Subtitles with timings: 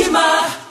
[0.00, 0.63] Edmar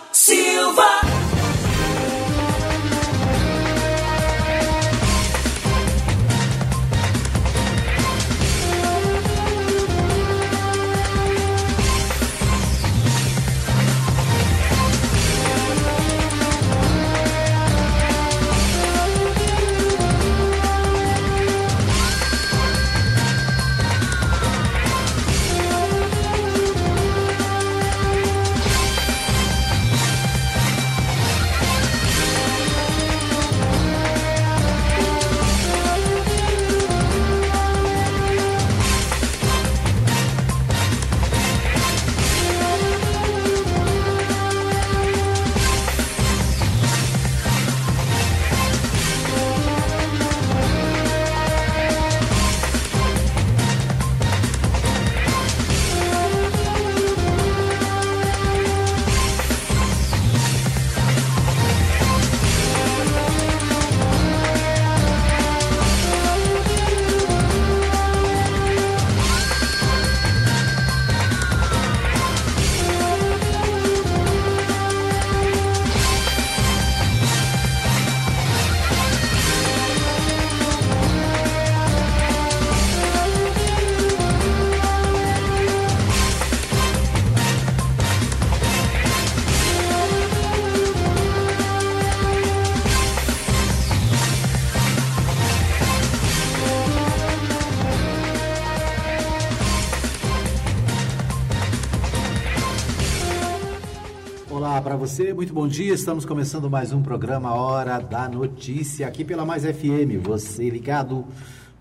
[105.93, 110.23] Estamos começando mais um programa Hora da Notícia aqui pela Mais FM.
[110.23, 111.23] Você ligado,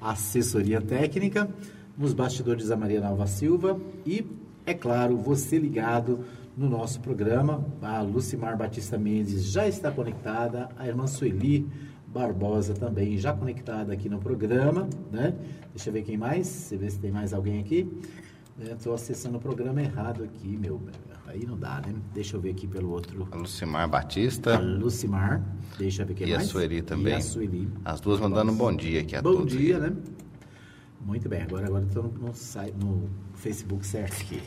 [0.00, 1.48] assessoria técnica,
[1.96, 4.24] nos bastidores a Maria Nova Silva e,
[4.64, 6.20] é claro, você ligado
[6.56, 11.66] no nosso programa, a Lucimar Batista Mendes já está conectada, a irmã Sueli
[12.06, 15.34] Barbosa também já conectada aqui no programa, né?
[15.74, 17.86] Deixa eu ver quem mais, você vê se tem mais alguém aqui.
[18.58, 20.80] Estou acessando o programa errado aqui, meu.
[21.28, 21.94] Aí não dá, né?
[22.14, 23.28] Deixa eu ver aqui pelo outro.
[23.30, 24.56] A Lucimar Batista.
[24.56, 25.42] A Lucimar.
[25.76, 26.42] Deixa eu ver quem e mais.
[26.42, 27.12] E a Sueli também.
[27.12, 27.68] E a Sueli.
[27.84, 29.52] As duas mandando um bom dia aqui a bom todos.
[29.52, 29.92] Bom dia, né?
[31.04, 34.42] Muito bem, agora agora estou no, Facebook certo aqui.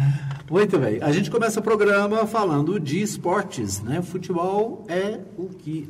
[0.50, 4.02] Muito bem, a gente começa o programa falando de esportes, né?
[4.02, 5.88] Futebol é o que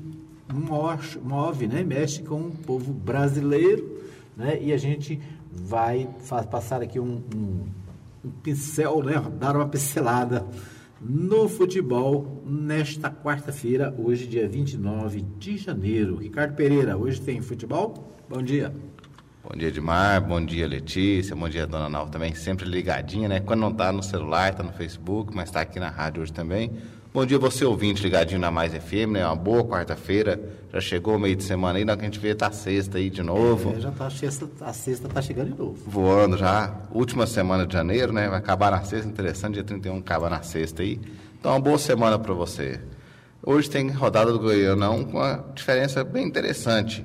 [0.53, 1.83] move, move né?
[1.83, 4.03] Mexe com o povo brasileiro,
[4.37, 4.63] né?
[4.63, 5.19] E a gente
[5.51, 6.09] vai
[6.51, 7.65] passar aqui um, um
[8.25, 9.15] um pincel, né?
[9.39, 10.47] Dar uma pincelada
[11.01, 16.17] no futebol nesta quarta-feira, hoje, dia 29 de janeiro.
[16.17, 18.17] Ricardo Pereira, hoje tem futebol?
[18.29, 18.73] Bom dia.
[19.43, 20.25] Bom dia, Edmar.
[20.25, 21.35] Bom dia, Letícia.
[21.35, 22.33] Bom dia, Dona Nalva também.
[22.35, 23.41] Sempre ligadinha, né?
[23.41, 26.71] Quando não está no celular, está no Facebook, mas está aqui na rádio hoje também.
[27.15, 29.27] Bom dia, você ouvinte ligadinho na Mais FM, né?
[29.27, 30.41] Uma boa quarta-feira.
[30.73, 33.11] Já chegou o meio de semana aí, na que a gente vê tá sexta aí
[33.11, 33.75] de novo.
[33.77, 35.77] É, já tá sexta, a sexta tá chegando de novo.
[35.87, 36.75] Voando já.
[36.91, 38.31] Última semana de janeiro, né?
[38.31, 40.99] Vai acabar na sexta, interessante, dia 31 acaba na sexta aí.
[41.39, 42.81] Então, uma boa semana para você.
[43.43, 47.05] Hoje tem rodada do Goianão com uma diferença bem interessante.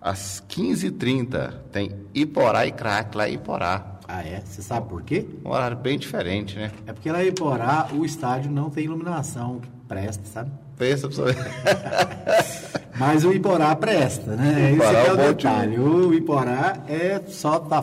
[0.00, 3.93] Às 15h30 tem Iporá e Crack lá em Iporá.
[4.06, 4.40] Ah, é?
[4.44, 5.26] Você sabe por quê?
[5.44, 6.70] Um horário bem diferente, né?
[6.86, 10.50] É porque lá em Porá o estádio não tem iluminação que presta, sabe?
[10.76, 11.34] Pensa pra você.
[12.98, 14.72] Mas o Iporá presta, né?
[14.72, 15.78] Iporá Esse é é o detalhe.
[15.80, 17.82] O Iporá é só tá,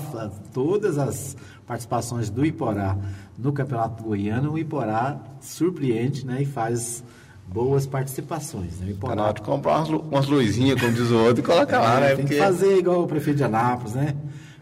[0.53, 1.35] todas as
[1.68, 2.95] participações do Iporá
[3.38, 6.41] no Campeonato Goiano, o Iporá surpreende, né?
[6.41, 7.03] E faz
[7.47, 8.79] boas participações.
[8.79, 8.91] Né?
[8.91, 11.44] O Tá na Iporá hora de comprar umas, lu- umas luzinhas, como diz o outro,
[11.44, 12.07] e colocar lá, é, né?
[12.09, 14.15] tem Porque que fazer igual o prefeito de Anápolis, né?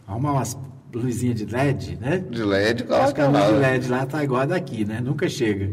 [0.07, 0.57] Arrumar umas
[0.94, 2.18] luzinhas de LED, né?
[2.30, 3.53] de LED, que a coloca luz de.
[3.53, 5.00] LED lá tá igual a daqui, né?
[5.01, 5.69] Nunca chega.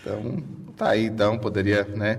[0.00, 0.42] Então,
[0.76, 2.18] tá aí, então, poderia, né?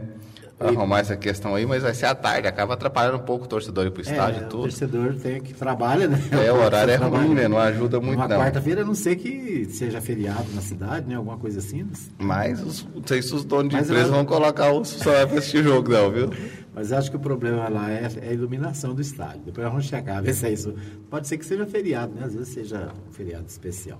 [0.59, 3.85] Arrumar essa questão aí, mas vai ser à tarde, acaba atrapalhando um pouco o torcedor
[3.85, 4.61] ir pro estádio é, e o tudo.
[4.61, 6.17] torcedor tem que trabalha, né?
[6.31, 7.23] É, o horário é Trabalha.
[7.25, 7.47] ruim, né?
[7.49, 8.37] Não ajuda muito, Uma não.
[8.39, 11.15] quarta-feira, a não ser que seja feriado na cidade, né?
[11.15, 11.85] Alguma coisa assim.
[12.17, 15.25] Mas os, não sei se os donos de Mas empresa ela- vão colocar o só
[15.27, 16.29] pra assistir jogo, não, viu?
[16.75, 19.41] Mas acho que o problema lá é, é a iluminação do estádio.
[19.45, 20.73] Depois vamos checar, ver se é isso.
[21.09, 22.25] Pode ser que seja feriado, né?
[22.25, 23.99] Às vezes seja um feriado especial.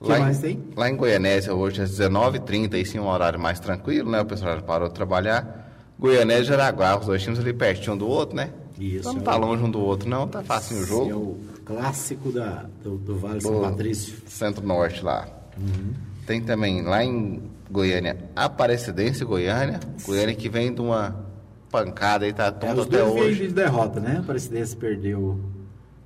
[0.00, 0.64] O que Lá mais em, tem?
[0.76, 4.20] Lá em Goianésia, hoje às 19h30, aí sim um horário mais tranquilo, né?
[4.20, 5.66] O pessoal já parou de trabalhar.
[5.98, 8.50] Goianésia e Jaraguá, os dois times ali pertinho um do outro, né?
[8.78, 11.10] Isso, Então não é tá longe um do outro, não, tá fácil o Esse jogo.
[11.10, 14.14] É o clássico da, do, do Vale São do Patrício.
[14.26, 15.26] Centro-Norte lá.
[15.58, 15.94] Uhum.
[16.24, 19.80] Tem também lá em Goiânia, Aparecidense Goiânia.
[20.04, 21.27] Goiânia que vem de uma
[21.70, 23.48] pancada aí, tá É, tonto os até hoje.
[23.48, 24.22] de derrota, né?
[24.26, 25.38] O perdeu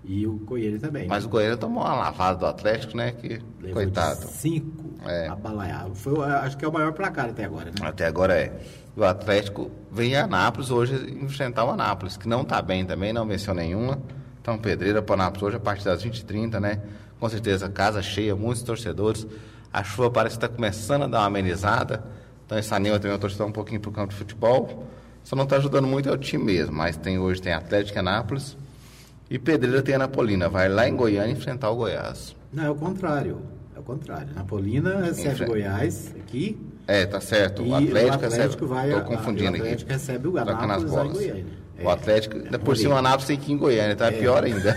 [0.04, 1.06] e o Coelho também.
[1.06, 3.12] Mas o Goiânia tomou uma lavada do Atlético, né?
[3.12, 4.26] Que, Levou coitado.
[4.26, 5.28] cinco É.
[5.28, 5.94] abalaiado.
[5.94, 7.72] Foi, acho que é o maior placar até agora, né?
[7.82, 8.52] Até agora é.
[8.96, 13.26] O Atlético vem a Anápolis hoje enfrentar o Anápolis, que não está bem também, não
[13.26, 13.98] venceu nenhuma.
[14.40, 16.80] Então, pedreira para Anápolis hoje a partir das 20h30, né?
[17.20, 19.24] Com certeza, casa cheia, muitos torcedores.
[19.72, 22.02] A chuva parece que está começando a dar uma amenizada.
[22.44, 24.84] Então, esse anima também o torcedor um pouquinho para o campo de futebol.
[25.24, 26.74] Só não está ajudando muito é o time mesmo.
[26.74, 28.56] Mas tem hoje tem Atlético e Anápolis.
[29.30, 30.48] E Pedreira tem a Napolina.
[30.48, 32.36] Vai lá em Goiânia enfrentar o Goiás.
[32.52, 33.38] Não, é o contrário.
[33.74, 34.28] É o contrário.
[34.34, 36.58] Napolina recebe Enfre- Goiás aqui.
[36.86, 37.62] É, tá certo.
[37.62, 38.66] O Atlético, o Atlético recebe.
[38.66, 39.92] vai Tô confundindo o Atlético aqui.
[39.92, 41.12] recebe o as Anápolis em bolas.
[41.12, 41.61] Goiânia.
[41.82, 41.92] O É.
[41.92, 42.98] Atlético, É por cima o.
[42.98, 44.76] Anápolis tem que ir em Goiânia, tá pior ainda.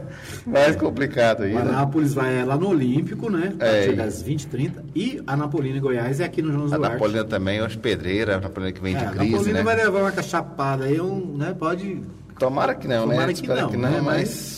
[0.46, 1.60] Mais complicado O ainda.
[1.60, 3.52] Anápolis vai lá no Olímpico, né?
[3.60, 4.72] A É, partir e- das 20h30.
[4.94, 6.92] E a Napolina em Goiás é aqui no João A Duarte.
[6.94, 9.64] Napolina também, eu acho pedreira, a Napolina que vem É, de a crise, Napolina né?
[9.64, 11.54] vai levar uma cachapada aí, um, né?
[11.58, 12.00] Pode.
[12.38, 13.32] Tomara que não, Tomara né?
[13.32, 14.00] que Espero não, que não, né?
[14.00, 14.55] mas...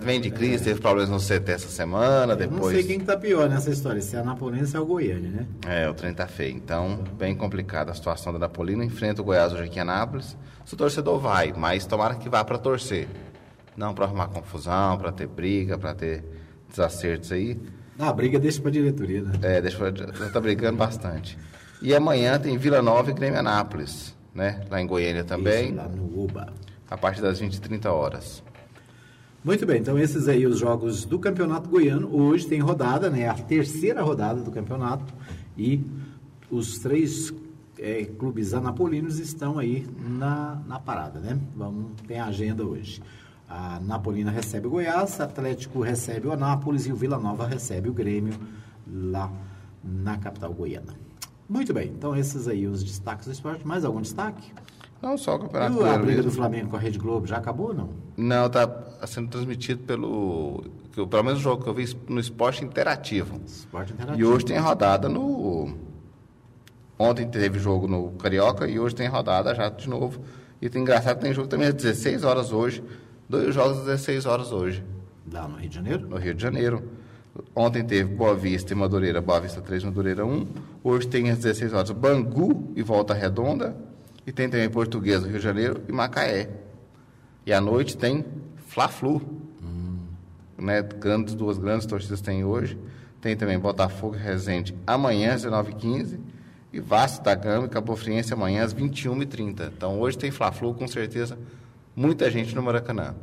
[0.00, 2.74] Vem de crise, teve problemas no CT essa semana, Eu não depois...
[2.76, 4.84] sei quem que tá pior nessa história, se é a Napolina ou se é o
[4.86, 5.46] Goiânia, né?
[5.66, 6.56] É, o trem tá feio.
[6.56, 8.84] Então, bem complicada a situação da Napolina.
[8.84, 10.36] Enfrenta o Goiás hoje aqui em Anápolis.
[10.64, 13.06] Se o torcedor vai, mas tomara que vá para torcer.
[13.76, 16.24] Não para arrumar confusão, para ter briga, para ter
[16.68, 17.60] desacertos aí.
[17.98, 19.32] Ah, a briga deixa pra diretoria, né?
[19.42, 21.38] É, deixa eu, já tá brigando bastante.
[21.80, 24.62] E amanhã tem Vila Nova e Grêmio Anápolis, né?
[24.70, 26.52] Lá em Goiânia também, Isso, lá no Uba.
[26.90, 28.42] a partir das 20 e 30 horas.
[29.46, 32.12] Muito bem, então esses aí os jogos do Campeonato Goiano.
[32.12, 33.28] Hoje tem rodada, né?
[33.28, 35.14] A terceira rodada do campeonato.
[35.56, 35.86] E
[36.50, 37.32] os três
[37.78, 41.38] eh, clubes anapolinos estão aí na, na parada, né?
[41.54, 43.00] Vamos, tem a agenda hoje.
[43.48, 47.92] A Napolina recebe o Goiás, Atlético recebe o Anápolis e o Vila Nova recebe o
[47.92, 48.34] Grêmio
[48.84, 49.30] lá
[49.84, 50.92] na capital goiana.
[51.48, 53.64] Muito bem, então esses aí os destaques do esporte.
[53.64, 54.52] Mais algum destaque?
[55.00, 56.40] Não só o Campeonato a Goiano briga do mesmo.
[56.40, 57.90] Flamengo com a Rede Globo já acabou ou não?
[58.16, 58.66] Não, tá
[59.06, 60.64] sendo transmitido pelo...
[60.94, 63.40] Pelo menos o jogo que eu vi no Esporte Interativo.
[63.44, 64.18] Esporte interativo.
[64.20, 65.76] E hoje tem rodada no.
[66.98, 70.20] Ontem teve jogo no Carioca e hoje tem rodada já de novo.
[70.62, 72.82] E tem engraçado que tem jogo também às 16 horas hoje.
[73.28, 74.82] Dois jogos às 16 horas hoje,
[75.30, 76.08] Lá no Rio de Janeiro?
[76.08, 76.82] no Rio de Janeiro.
[77.54, 80.46] Ontem teve Boa Vista e Madureira, Boa Vista 3, Madureira 1.
[80.82, 83.76] Hoje tem às 16 horas Bangu e Volta Redonda.
[84.26, 86.48] E tem também Portuguesa, Rio de Janeiro e Macaé.
[87.44, 88.24] E à noite tem
[88.76, 89.22] Fla-Flu.
[90.58, 92.78] Né, grandes, duas grandes torcidas tem hoje.
[93.22, 96.18] Tem também Botafogo e Resende amanhã às 19h15.
[96.74, 99.72] E Vasco da Gama e Cabo Friense amanhã às 21h30.
[99.74, 101.38] Então hoje tem Fla-Flu, com certeza.
[101.94, 103.14] Muita gente no Maracanã.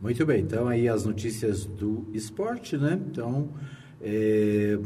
[0.00, 3.00] Muito bem, então aí as notícias do esporte, né?
[3.10, 3.48] Então,
[4.00, 4.78] é,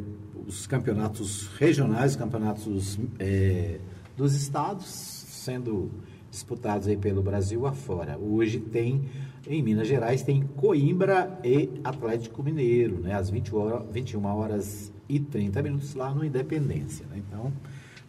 [0.46, 3.78] os campeonatos regionais, os campeonatos é,
[4.16, 5.90] dos estados sendo
[6.30, 8.18] disputados aí pelo Brasil afora.
[8.18, 9.08] Hoje tem,
[9.46, 13.14] em Minas Gerais, tem Coimbra e Atlético Mineiro, né?
[13.14, 17.16] Às 20 horas, 21 horas e 30 minutos lá no Independência, né?
[17.26, 17.52] Então,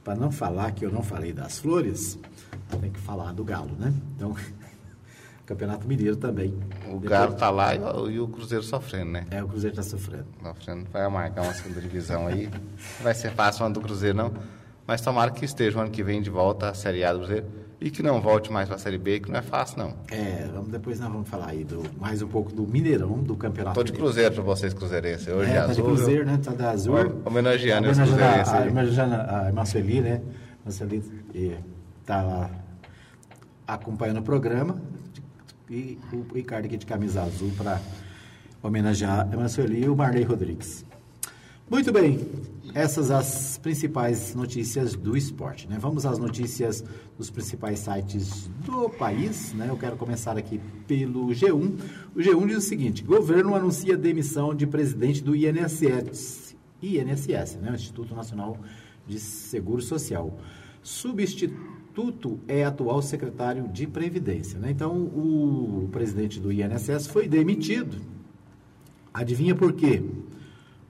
[0.04, 2.20] para não falar que eu não falei das flores,
[2.82, 3.94] tem que falar do Galo, né?
[4.16, 4.36] Então,
[5.46, 6.50] Campeonato Mineiro também.
[6.86, 9.26] O Depois- Galo tá lá e, o- e o Cruzeiro sofrendo, né?
[9.32, 10.26] É, o Cruzeiro está sofrendo.
[10.44, 10.86] Sofrendo.
[10.92, 12.48] Vai marcar uma segunda divisão aí.
[12.48, 14.32] Não vai ser fácil o ano do Cruzeiro, não.
[14.86, 17.46] Mas tomara que esteja o ano que vem de volta à Série A do Cruzeiro.
[17.82, 19.94] E que não volte mais para a Série B, que não é fácil, não.
[20.12, 23.76] É, vamos, depois nós vamos falar aí do, mais um pouco do Mineirão, do Campeonato
[23.76, 23.94] Tô de.
[23.94, 25.28] Cruzeiro para vocês, cruzeirenses.
[25.30, 25.86] Hoje é, é, tá de azul.
[25.86, 26.34] Cruzeiro, viu?
[26.34, 26.40] né?
[26.44, 26.96] Tá da Azul.
[27.24, 30.22] Homenageando os cruzeirenses a, a, homenageando a Marceli, né?
[30.66, 31.56] Marceli e
[32.06, 32.52] tá lá
[33.66, 34.82] acompanhando o programa.
[35.70, 37.80] E o Ricardo aqui de camisa azul para
[38.62, 40.84] homenagear a Emanueli e o Marley Rodrigues.
[41.70, 42.28] Muito bem,
[42.74, 45.68] essas as principais notícias do esporte.
[45.68, 45.78] Né?
[45.80, 46.84] Vamos às notícias
[47.16, 49.54] dos principais sites do país.
[49.54, 49.68] Né?
[49.70, 51.80] Eu quero começar aqui pelo G1.
[52.16, 57.72] O G1 diz o seguinte: governo anuncia demissão de presidente do INSS, INSS, né?
[57.76, 58.58] Instituto Nacional
[59.08, 60.40] de Seguro Social.
[60.82, 64.58] Substituto é atual secretário de Previdência.
[64.58, 64.72] Né?
[64.72, 67.96] Então, o presidente do INSS foi demitido.
[69.14, 70.02] Adivinha por quê?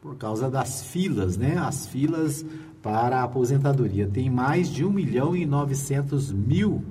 [0.02, 1.58] Por causa das filas, né?
[1.58, 2.46] As filas
[2.82, 4.08] para a aposentadoria.
[4.08, 6.84] Tem mais de 1 milhão e 900 mil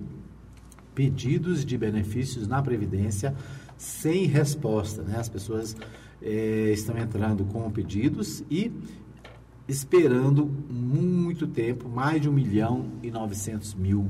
[0.95, 3.35] pedidos de benefícios na Previdência
[3.77, 5.19] sem resposta, né?
[5.19, 5.77] As pessoas
[6.21, 8.73] é, estão entrando com pedidos e
[9.67, 14.07] esperando muito tempo, mais de 1 milhão e 900 mil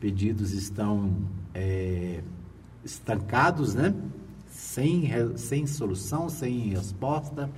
[0.00, 1.14] pedidos estão
[1.54, 2.22] é,
[2.84, 3.94] estancados, né?
[4.48, 7.50] Sem, sem solução, sem resposta.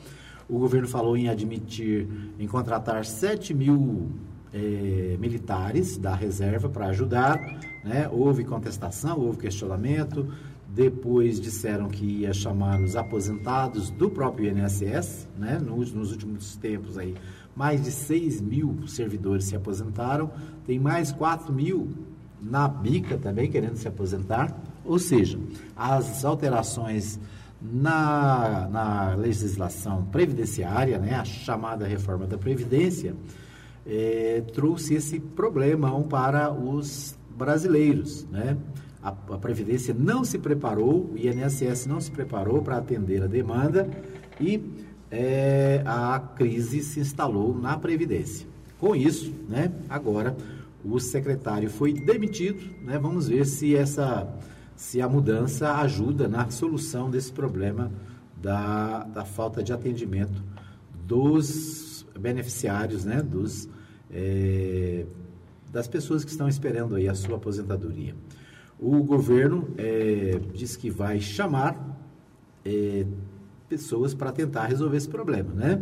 [0.48, 2.06] O governo falou em admitir,
[2.38, 4.10] em contratar 7 mil
[4.52, 7.38] é, militares da reserva para ajudar.
[7.82, 8.08] Né?
[8.10, 10.28] Houve contestação, houve questionamento.
[10.68, 15.58] Depois disseram que ia chamar os aposentados do próprio INSS, né?
[15.58, 17.14] nos, nos últimos tempos aí,
[17.54, 20.30] mais de 6 mil servidores se aposentaram,
[20.66, 21.90] tem mais 4 mil
[22.42, 24.56] na bica também querendo se aposentar.
[24.84, 25.38] Ou seja,
[25.76, 27.18] as alterações
[27.72, 33.14] na, na legislação previdenciária, né, a chamada reforma da Previdência,
[33.86, 38.26] é, trouxe esse problema para os brasileiros.
[38.30, 38.56] Né?
[39.02, 43.88] A, a, Previdência não se preparou, o INSS não se preparou para atender a demanda
[44.38, 44.62] e
[45.10, 48.46] é, a crise se instalou na Previdência.
[48.78, 50.36] Com isso, né, agora
[50.84, 52.60] o secretário foi demitido.
[52.82, 54.28] Né, vamos ver se essa
[54.76, 57.90] se a mudança ajuda na solução desse problema
[58.36, 60.42] da, da falta de atendimento
[61.06, 63.68] dos beneficiários, né, dos,
[64.10, 65.04] é,
[65.70, 68.14] das pessoas que estão esperando aí a sua aposentadoria.
[68.78, 71.98] O governo é, diz que vai chamar
[72.64, 73.06] é,
[73.68, 75.80] pessoas para tentar resolver esse problema, né?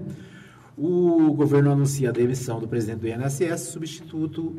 [0.77, 4.57] O governo anuncia a demissão do presidente do INSS, substituto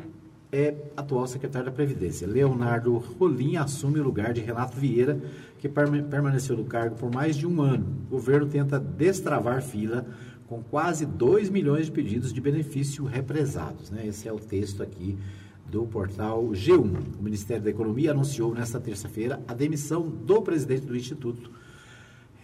[0.54, 2.28] é atual secretário da Previdência.
[2.28, 5.20] Leonardo Rolim assume o lugar de Renato Vieira,
[5.58, 7.88] que permaneceu no cargo por mais de um ano.
[8.08, 10.06] O governo tenta destravar fila
[10.46, 13.90] com quase 2 milhões de pedidos de benefício represados.
[13.90, 14.06] Né?
[14.06, 15.18] Esse é o texto aqui
[15.66, 17.18] do portal G1.
[17.20, 21.50] O Ministério da Economia anunciou nesta terça-feira a demissão do presidente do Instituto,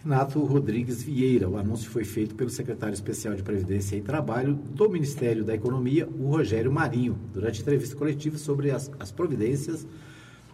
[0.02, 1.48] Renato Rodrigues Vieira.
[1.48, 6.08] O anúncio foi feito pelo secretário especial de Previdência e Trabalho do Ministério da Economia,
[6.18, 9.86] o Rogério Marinho, durante entrevista coletiva sobre as, as providências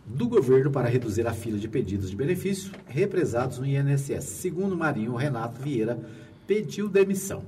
[0.04, 4.24] do governo para reduzir a fila de pedidos de benefício represados no INSS.
[4.24, 5.98] Segundo Marinho, Renato Vieira
[6.44, 7.42] pediu demissão.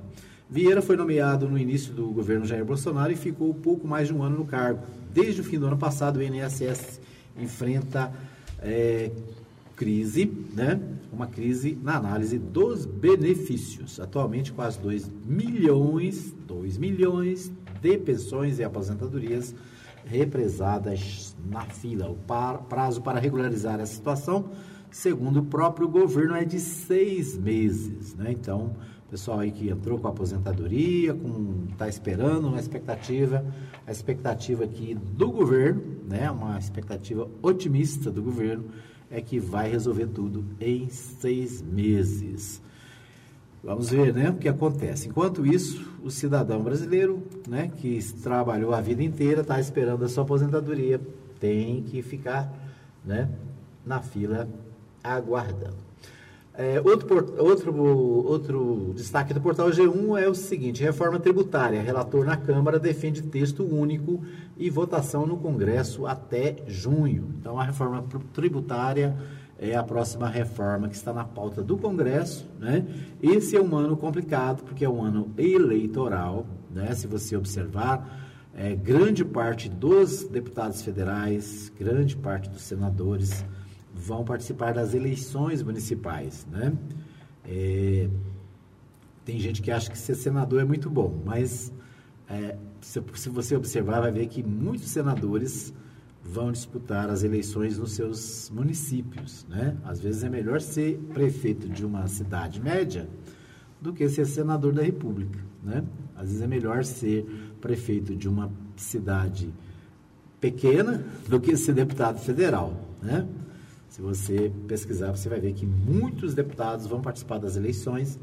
[0.49, 4.23] Vieira foi nomeado no início do governo Jair Bolsonaro e ficou pouco mais de um
[4.23, 4.81] ano no cargo.
[5.13, 6.99] Desde o fim do ano passado, o INSS
[7.37, 8.11] enfrenta
[8.61, 9.11] é,
[9.79, 10.77] crise, né?
[11.09, 13.97] Uma crise na análise dos benefícios.
[13.97, 17.49] Atualmente, quase 2 milhões, 2 milhões
[17.81, 19.55] de pensões e aposentadorias
[20.05, 22.09] represadas na fila.
[22.09, 22.17] O
[22.67, 24.49] prazo para regularizar a situação,
[24.91, 28.33] segundo o próprio governo, é de seis meses, né?
[28.33, 28.75] Então,
[29.09, 33.45] pessoal aí que entrou com a aposentadoria, com está esperando uma expectativa,
[33.87, 36.29] a expectativa aqui do governo, né?
[36.29, 38.65] Uma expectativa otimista do governo
[39.11, 42.61] é que vai resolver tudo em seis meses.
[43.63, 45.09] Vamos ver, né, o que acontece.
[45.09, 50.23] Enquanto isso, o cidadão brasileiro, né, que trabalhou a vida inteira, está esperando a sua
[50.23, 51.01] aposentadoria,
[51.39, 52.53] tem que ficar,
[53.03, 53.29] né,
[53.85, 54.47] na fila
[55.03, 55.88] aguardando.
[56.61, 61.81] É, outro, outro, outro destaque do portal G1 é o seguinte: reforma tributária.
[61.81, 64.21] Relator na Câmara defende texto único
[64.57, 67.33] e votação no Congresso até junho.
[67.39, 69.15] Então, a reforma tributária
[69.57, 72.45] é a próxima reforma que está na pauta do Congresso.
[72.59, 72.85] Né?
[73.23, 76.45] Esse é um ano complicado, porque é um ano eleitoral.
[76.69, 76.93] Né?
[76.93, 83.45] Se você observar, é, grande parte dos deputados federais, grande parte dos senadores
[83.99, 86.73] vão participar das eleições municipais, né?
[87.45, 88.09] É,
[89.25, 91.71] tem gente que acha que ser senador é muito bom, mas
[92.27, 95.73] é, se, se, você observar, vai ver que muitos senadores
[96.23, 99.75] vão disputar as eleições nos seus municípios, né?
[99.83, 103.09] Às vezes é melhor ser prefeito de uma cidade média
[103.81, 105.83] do que ser senador da República, né?
[106.15, 107.25] Às vezes é melhor ser
[107.59, 109.53] prefeito de uma cidade
[110.39, 113.27] pequena do que ser deputado federal, né?
[113.89, 118.19] Se você pesquisar, você vai ver que muitos deputados vão participar das eleições.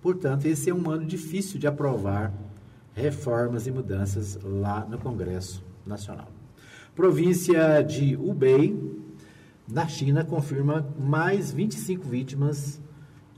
[0.00, 2.32] Portanto, esse é um ano difícil de aprovar
[2.94, 6.28] reformas e mudanças lá no Congresso Nacional.
[6.94, 8.74] Província de Hubei,
[9.68, 12.80] na China, confirma mais 25 vítimas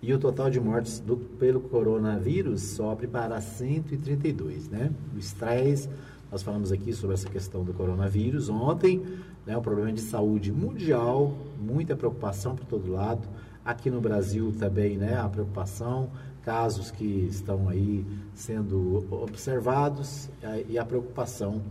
[0.00, 4.93] e o total de mortes do, pelo coronavírus sobe para 132, né?
[5.12, 5.88] O estresse
[6.31, 9.03] nós falamos aqui sobre essa questão do coronavírus ontem,
[9.49, 13.26] né, um problema de saúde mundial, muita preocupação por todo lado.
[13.64, 16.11] Aqui no Brasil também, né, a preocupação,
[16.43, 20.28] casos que estão aí sendo observados
[20.69, 21.62] e a preocupação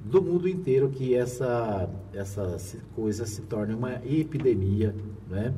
[0.00, 2.56] do mundo inteiro que essa, essa
[2.94, 4.94] coisa se torne uma epidemia,
[5.28, 5.52] né?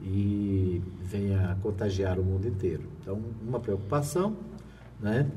[0.00, 2.82] E venha contagiar o mundo inteiro.
[3.00, 4.36] Então, uma preocupação,
[4.98, 5.30] né?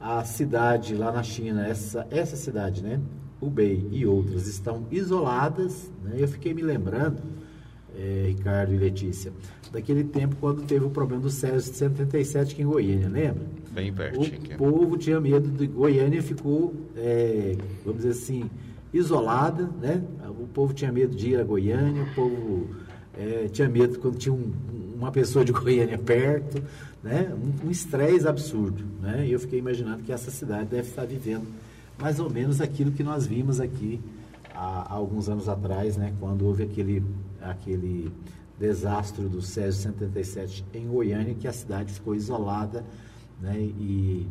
[0.00, 3.00] a cidade lá na China, essa, essa cidade, né?
[3.42, 5.90] Hubei e outras estão isoladas.
[6.02, 6.16] Né?
[6.18, 7.20] Eu fiquei me lembrando,
[7.98, 9.32] é, Ricardo e Letícia,
[9.70, 13.42] daquele tempo quando teve o problema do César 137 aqui em Goiânia, lembra?
[13.70, 14.54] Bem pertinho.
[14.54, 18.50] O povo tinha medo de Goiânia ficou, é, vamos dizer assim,
[18.92, 20.02] isolada, né?
[20.40, 22.68] O povo tinha medo de ir a Goiânia, o povo
[23.18, 24.52] é, tinha medo quando tinha um,
[24.94, 26.62] uma pessoa de Goiânia perto
[27.02, 27.32] né?
[27.64, 28.84] um estresse absurdo.
[29.00, 29.26] Né?
[29.26, 31.46] E eu fiquei imaginando que essa cidade deve estar vivendo
[31.98, 34.00] mais ou menos aquilo que nós vimos aqui
[34.54, 36.14] há, há alguns anos atrás, né?
[36.18, 37.04] quando houve aquele,
[37.40, 38.12] aquele
[38.58, 42.84] desastre do Césio 137 em Goiânia, que a cidade ficou isolada
[43.40, 43.58] né?
[43.58, 44.28] e,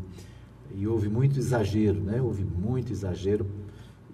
[0.73, 2.21] e houve muito exagero, né?
[2.21, 3.45] houve muito exagero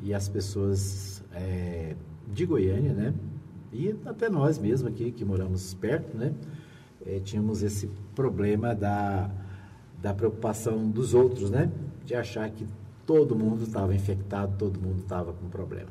[0.02, 1.96] e as pessoas é,
[2.32, 3.14] de Goiânia, né?
[3.74, 6.34] e até nós mesmos aqui que moramos perto, né?
[7.08, 9.30] é, tínhamos esse problema da,
[10.02, 11.72] da preocupação dos outros, né?
[12.06, 12.68] De achar que
[13.08, 15.88] todo mundo estava infectado, todo mundo estava com problema.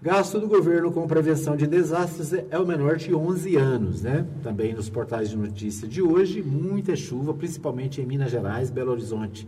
[0.00, 4.26] Gasto do governo com prevenção de desastres é o menor de 11 anos, né?
[4.42, 9.46] Também nos portais de notícia de hoje, muita chuva, principalmente em Minas Gerais, Belo Horizonte.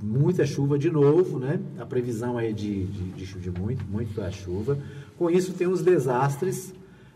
[0.00, 1.58] Muita chuva de novo, né?
[1.80, 4.78] A previsão é de, de, de, de muito, muita chuva.
[5.18, 6.72] Com isso, temos desastres,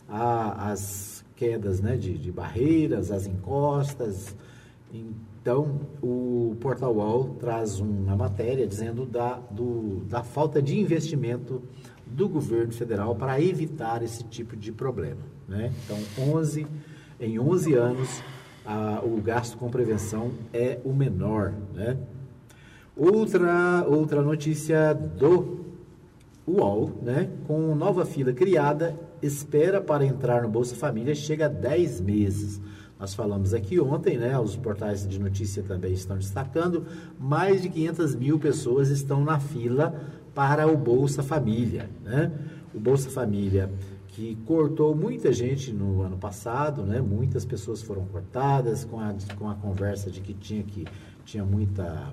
[0.08, 4.34] a, as quedas né, de, de barreiras, as encostas.
[5.44, 11.62] Então, o Portal Wall traz uma matéria dizendo da, do, da falta de investimento
[12.06, 15.20] do governo federal para evitar esse tipo de problema.
[15.46, 15.70] Né?
[15.84, 15.98] Então,
[16.34, 16.66] 11,
[17.20, 18.22] em 11 anos,
[18.64, 21.52] a, o gasto com prevenção é o menor.
[21.74, 21.98] Né?
[22.96, 25.62] Outra, outra notícia do
[26.46, 27.28] UOL, né?
[27.46, 32.62] com nova fila criada espera para entrar no Bolsa Família chega a 10 meses.
[33.04, 34.38] Nós falamos aqui ontem, né?
[34.38, 36.86] Os portais de notícia também estão destacando,
[37.20, 39.94] mais de 500 mil pessoas estão na fila
[40.34, 42.32] para o Bolsa Família, né?
[42.72, 43.70] O Bolsa Família
[44.08, 46.98] que cortou muita gente no ano passado, né?
[47.02, 50.86] Muitas pessoas foram cortadas com a, com a conversa de que tinha que
[51.26, 52.10] tinha muita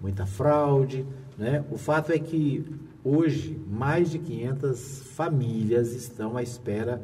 [0.00, 1.06] muita fraude,
[1.38, 1.64] né?
[1.70, 2.66] O fato é que
[3.04, 7.02] Hoje, mais de 500 famílias estão à espera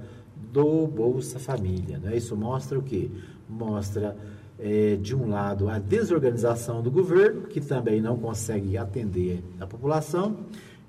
[0.52, 1.98] do Bolsa Família.
[1.98, 2.16] Né?
[2.16, 3.10] Isso mostra o quê?
[3.48, 4.16] Mostra,
[4.58, 10.36] é, de um lado, a desorganização do governo, que também não consegue atender a população,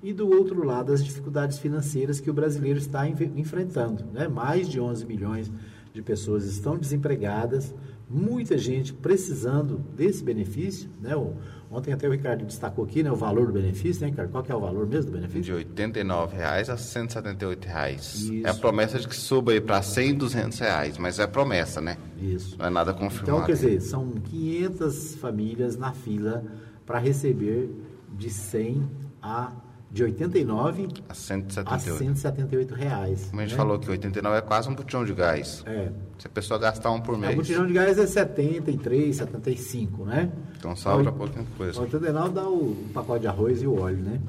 [0.02, 4.04] e do outro lado, as dificuldades financeiras que o brasileiro está enfrentando.
[4.12, 4.28] Né?
[4.28, 5.52] Mais de 11 milhões
[5.92, 7.74] de pessoas estão desempregadas,
[8.08, 10.88] muita gente precisando desse benefício.
[11.00, 11.14] Né?
[11.14, 11.34] O,
[11.70, 14.32] Ontem até o Ricardo destacou aqui né, o valor do benefício, né, Ricardo?
[14.32, 15.42] Qual que é o valor mesmo do benefício?
[15.42, 18.14] De 89 reais a 178 reais.
[18.22, 18.46] Isso.
[18.46, 21.96] É a promessa de que suba aí para 100, 200 reais, mas é promessa, né?
[22.20, 22.58] Isso.
[22.58, 23.30] Não é nada confirmado.
[23.30, 26.44] Então, quer dizer, são 500 famílias na fila
[26.84, 27.70] para receber
[28.12, 28.90] de 100
[29.22, 29.52] a
[29.90, 33.26] de 89 a 178, a 178 reais.
[33.30, 33.56] Como a gente né?
[33.56, 35.64] falou que 89 é quase um botijão de gás.
[35.66, 35.90] É.
[36.18, 37.32] Se a pessoa gastar um por mês.
[37.32, 40.30] O botijão de gás é 73, 75, né?
[40.56, 41.80] Então sobra pouquinha coisa.
[41.80, 44.20] 89 dá o pacote de arroz e o óleo, né?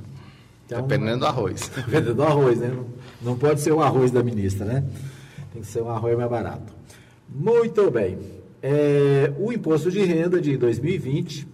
[0.65, 1.69] Então, Dependendo do arroz.
[1.76, 2.69] Dependendo do arroz, né?
[2.69, 2.88] Não,
[3.21, 4.84] não pode ser o arroz da ministra, né?
[5.54, 6.74] Tem que ser um arroz mais barato.
[7.30, 8.17] Muito bem.
[8.63, 11.47] É, o imposto de renda de 2020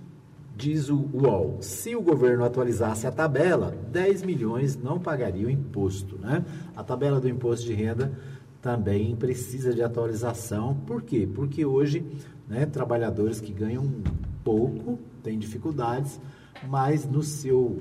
[0.58, 6.18] Diz o UOL, se o governo atualizasse a tabela, 10 milhões não pagariam imposto.
[6.18, 6.44] Né?
[6.76, 8.12] A tabela do imposto de renda
[8.60, 10.74] também precisa de atualização.
[10.74, 11.30] Por quê?
[11.32, 12.04] Porque hoje,
[12.48, 13.88] né, trabalhadores que ganham
[14.44, 16.20] pouco têm dificuldades,
[16.68, 17.80] mas no seu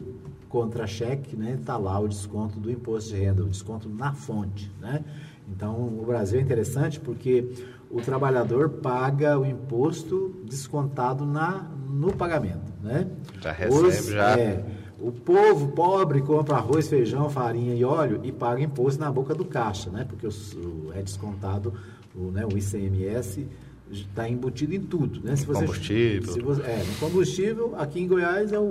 [0.50, 4.70] contra-cheque está né, tá lá o desconto do imposto de renda, o desconto na fonte.
[4.82, 5.02] Né?
[5.48, 7.48] Então, o Brasil é interessante porque
[7.96, 13.06] o trabalhador paga o imposto descontado na, no pagamento, né?
[13.40, 14.38] Já recebe, os, já.
[14.38, 14.64] É,
[15.00, 19.44] o povo pobre compra arroz, feijão, farinha e óleo e paga imposto na boca do
[19.44, 20.04] caixa, né?
[20.08, 21.72] Porque os- o- é descontado
[22.14, 23.46] o, né, o ICMS
[23.90, 25.36] está embutido em tudo, né?
[25.36, 26.32] Se você, Combustível.
[26.32, 28.62] se você- é, no combustível, aqui em Goiás é o,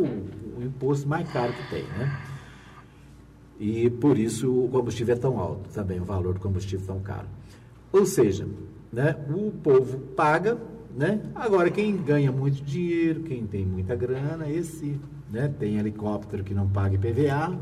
[0.58, 2.20] o imposto mais caro que tem, né?
[3.60, 7.00] E por isso o combustível é tão alto também, o valor do combustível é tão
[7.00, 7.28] caro.
[7.94, 8.46] Ou seja,
[8.96, 10.58] né, o povo paga,
[10.96, 11.20] né?
[11.36, 14.98] Agora quem ganha muito dinheiro, quem tem muita grana, esse,
[15.30, 17.60] né, tem helicóptero que não paga IPVA,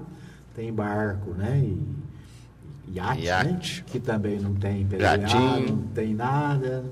[0.56, 3.84] tem barco, né, e, e iate, né, Iate.
[3.88, 5.76] que também não tem IPVA, Jatinho.
[5.76, 6.86] não tem nada.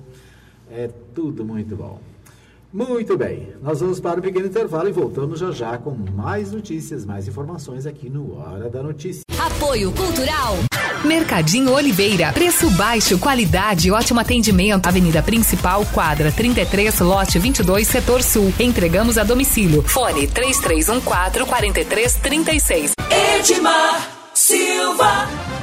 [0.71, 1.99] É tudo muito bom.
[2.73, 7.06] Muito bem, nós vamos para o pequeno intervalo e voltamos já já com mais notícias,
[7.06, 9.21] mais informações aqui no Hora da Notícia.
[9.38, 10.70] Apoio Cultural.
[11.04, 12.32] Mercadinho Oliveira.
[12.32, 14.88] Preço baixo, qualidade e ótimo atendimento.
[14.88, 18.54] Avenida Principal, quadra 33, lote 22, setor sul.
[18.60, 19.82] Entregamos a domicílio.
[19.84, 22.94] Fone 3314 4336.
[23.40, 25.61] Edmar Silva.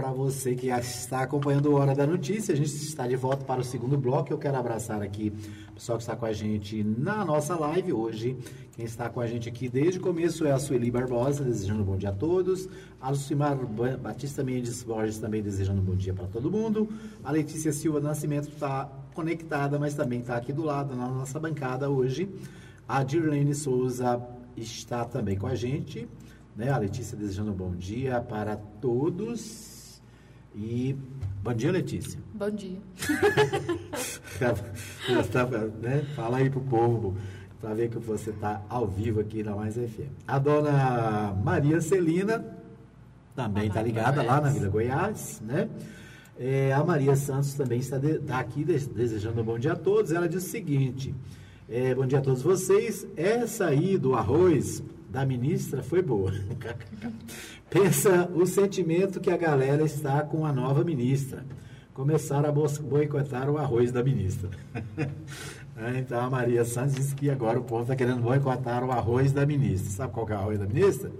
[0.00, 2.54] Para você que está acompanhando o Hora da Notícia.
[2.54, 4.32] A gente está de volta para o segundo bloco.
[4.32, 5.30] Eu quero abraçar aqui
[5.68, 8.34] o pessoal que está com a gente na nossa live hoje.
[8.74, 11.84] Quem está com a gente aqui desde o começo é a Sueli Barbosa, desejando um
[11.84, 12.66] bom dia a todos.
[12.98, 16.88] A Lucimar Ba- Batista Mendes Borges também desejando um bom dia para todo mundo.
[17.22, 21.90] A Letícia Silva Nascimento está conectada, mas também está aqui do lado na nossa bancada
[21.90, 22.26] hoje.
[22.88, 24.18] A Dirlene Souza
[24.56, 26.08] está também com a gente.
[26.56, 26.70] Né?
[26.70, 29.69] A Letícia desejando um bom dia para todos.
[30.54, 30.96] E
[31.42, 32.18] bom dia, Letícia.
[32.34, 32.78] Bom dia.
[34.38, 35.44] Tá,
[35.82, 36.02] né?
[36.16, 37.14] Fala aí pro povo
[37.60, 40.08] para ver que você está ao vivo aqui na Mais FM.
[40.26, 42.42] A dona Maria Celina
[43.36, 45.68] também está ligada lá na Vila Goiás, né?
[46.38, 49.76] É, a Maria Santos também está, de- está aqui des- desejando um bom dia a
[49.76, 50.10] todos.
[50.10, 51.14] Ela diz o seguinte:
[51.68, 53.06] é, bom dia a todos vocês.
[53.14, 56.32] Essa aí do arroz da ministra foi boa.
[57.68, 61.44] Pensa o sentimento que a galera está com a nova ministra.
[61.94, 64.48] Começaram a boicotar o arroz da ministra.
[65.82, 69.32] É, Então a Maria Santos disse que agora o povo está querendo boicotar o arroz
[69.32, 69.90] da ministra.
[69.90, 71.10] Sabe qual é o arroz da ministra?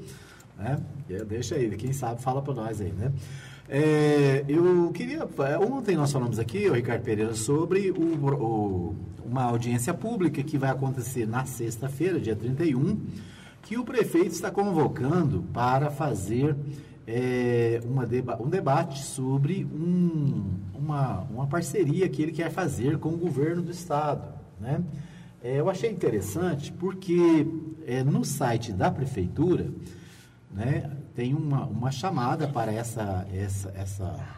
[0.59, 0.79] Né?
[1.27, 3.11] Deixa aí, quem sabe fala para nós aí, né?
[3.67, 5.27] É, eu queria.
[5.67, 8.03] Ontem nós falamos aqui, o Ricardo Pereira, sobre o,
[8.35, 12.99] o- uma audiência pública que vai acontecer na sexta-feira, dia 31,
[13.63, 16.57] que o prefeito está convocando para fazer
[17.07, 20.45] é, deba- um debate sobre um-
[20.75, 24.33] uma, uma parceria que ele quer fazer com o governo do estado.
[24.61, 24.81] Né?
[25.43, 27.47] É, eu achei interessante porque
[27.87, 29.69] é, no site da prefeitura
[30.53, 34.29] né, tem uma, uma chamada para essa, essa, essa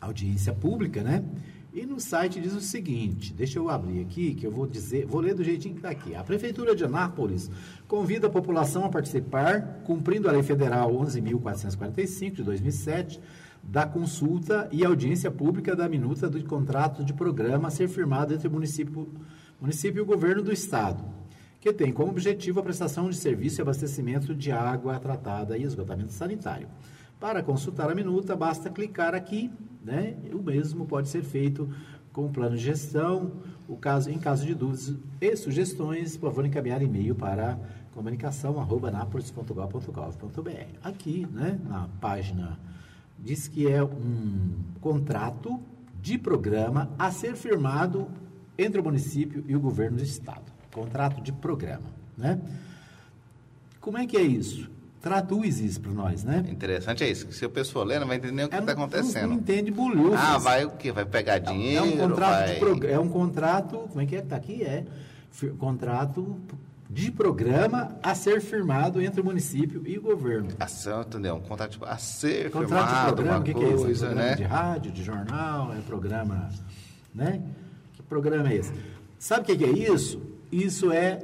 [0.00, 1.24] audiência pública, né?
[1.72, 5.20] E no site diz o seguinte, deixa eu abrir aqui, que eu vou dizer, vou
[5.20, 6.14] ler do jeitinho que está aqui.
[6.14, 7.50] A Prefeitura de Anápolis
[7.86, 13.20] convida a população a participar, cumprindo a Lei Federal 11.445 de 2007,
[13.62, 18.48] da consulta e audiência pública da minuta do contrato de programa a ser firmado entre
[18.48, 19.06] o município,
[19.60, 21.04] município e o governo do Estado,
[21.60, 26.12] que tem como objetivo a prestação de serviço e abastecimento de água tratada e esgotamento
[26.12, 26.68] sanitário.
[27.20, 29.50] Para consultar a minuta, basta clicar aqui,
[29.84, 30.16] né?
[30.32, 31.68] O mesmo pode ser feito
[32.12, 33.32] com o plano de gestão.
[33.66, 37.58] O caso, em caso de dúvidas e sugestões, por favor, encaminhar e-mail para
[37.92, 40.78] comunicação@napolis.gov.gov.br.
[40.82, 42.56] Aqui, né, na página
[43.18, 45.60] diz que é um contrato
[46.00, 48.06] de programa a ser firmado
[48.56, 50.52] entre o município e o governo do estado.
[50.72, 52.40] Contrato de programa, né?
[53.80, 54.70] Como é que é isso?
[55.00, 56.44] Traduz isso para nós, né?
[56.50, 59.28] Interessante é isso, se a pessoa ler, não vai entender o que É, está acontecendo.
[59.28, 60.18] Não, entende bolhufas.
[60.20, 60.90] Ah, vai o quê?
[60.90, 61.84] Vai pegar É dinheiro?
[61.84, 62.54] um contrato vai...
[62.54, 64.62] de prog- é um contrato, como é que é que tá aqui?
[64.64, 64.84] É
[65.58, 66.36] contrato
[66.90, 70.48] de programa a ser firmado entre o município e o governo.
[70.58, 71.36] Ação, entendeu?
[71.36, 73.86] Um contrato tipo, a ser Contrato de firmado, programa, uma o que, que é isso?
[73.86, 74.34] É programa né?
[74.34, 76.48] de rádio, de jornal, é programa,
[77.14, 77.42] né?
[77.94, 78.72] Que programa é esse?
[79.18, 80.20] Sabe o que é isso?
[80.50, 81.20] Isso é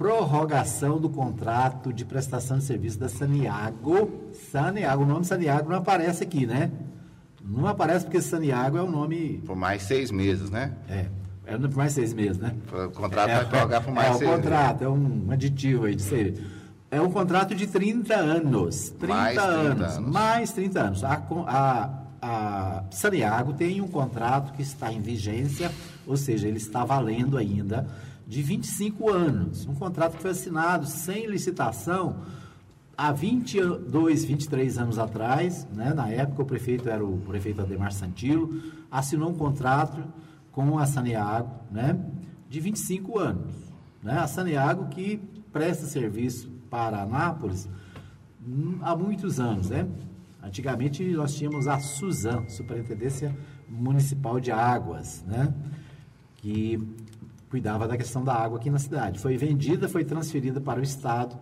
[0.00, 4.10] prorrogação do contrato de prestação de serviço da Saniago.
[4.50, 6.70] Saniago, o nome Saniago não aparece aqui, né?
[7.44, 10.72] Não aparece porque Saniago é o nome Por mais seis meses, né?
[10.88, 11.04] é,
[11.44, 12.54] é por mais seis meses, né?
[12.72, 16.02] O contrato vai prorrogar por mais é, seis o contrato, é um aditivo aí de
[16.02, 16.46] ser.
[16.90, 18.94] É um contrato de 30 anos.
[18.98, 20.10] 30, Mais 30 anos, anos.
[20.10, 21.04] Mais 30 anos.
[21.04, 21.90] A, a,
[22.22, 25.70] a Saniago tem um contrato que está em vigência,
[26.06, 27.86] ou seja, ele está valendo ainda,
[28.30, 29.66] de 25 anos.
[29.66, 32.18] Um contrato que foi assinado sem licitação
[32.96, 38.62] há 22, 23 anos atrás, né, na época o prefeito era o prefeito Ademar Santilo,
[38.88, 40.04] assinou um contrato
[40.52, 41.98] com a Saneago, né,
[42.48, 43.52] de 25 anos.
[44.00, 45.20] Né, a Saneago que
[45.52, 47.68] presta serviço para Anápolis
[48.46, 49.88] hum, há muitos anos, né?
[50.40, 53.36] Antigamente nós tínhamos a SUSAM, Superintendência
[53.68, 55.52] Municipal de Águas, né?
[56.36, 56.78] Que
[57.50, 59.18] cuidava da questão da água aqui na cidade.
[59.18, 61.36] Foi vendida, foi transferida para o Estado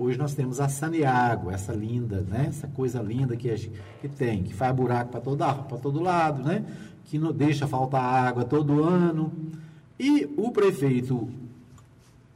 [0.00, 2.46] Hoje nós temos a Saneago, essa linda, né?
[2.48, 6.42] Essa coisa linda que, gente, que tem, que faz buraco para todo, para todo lado,
[6.42, 6.64] né?
[7.04, 9.30] Que não deixa faltar água todo ano.
[9.98, 11.28] E o prefeito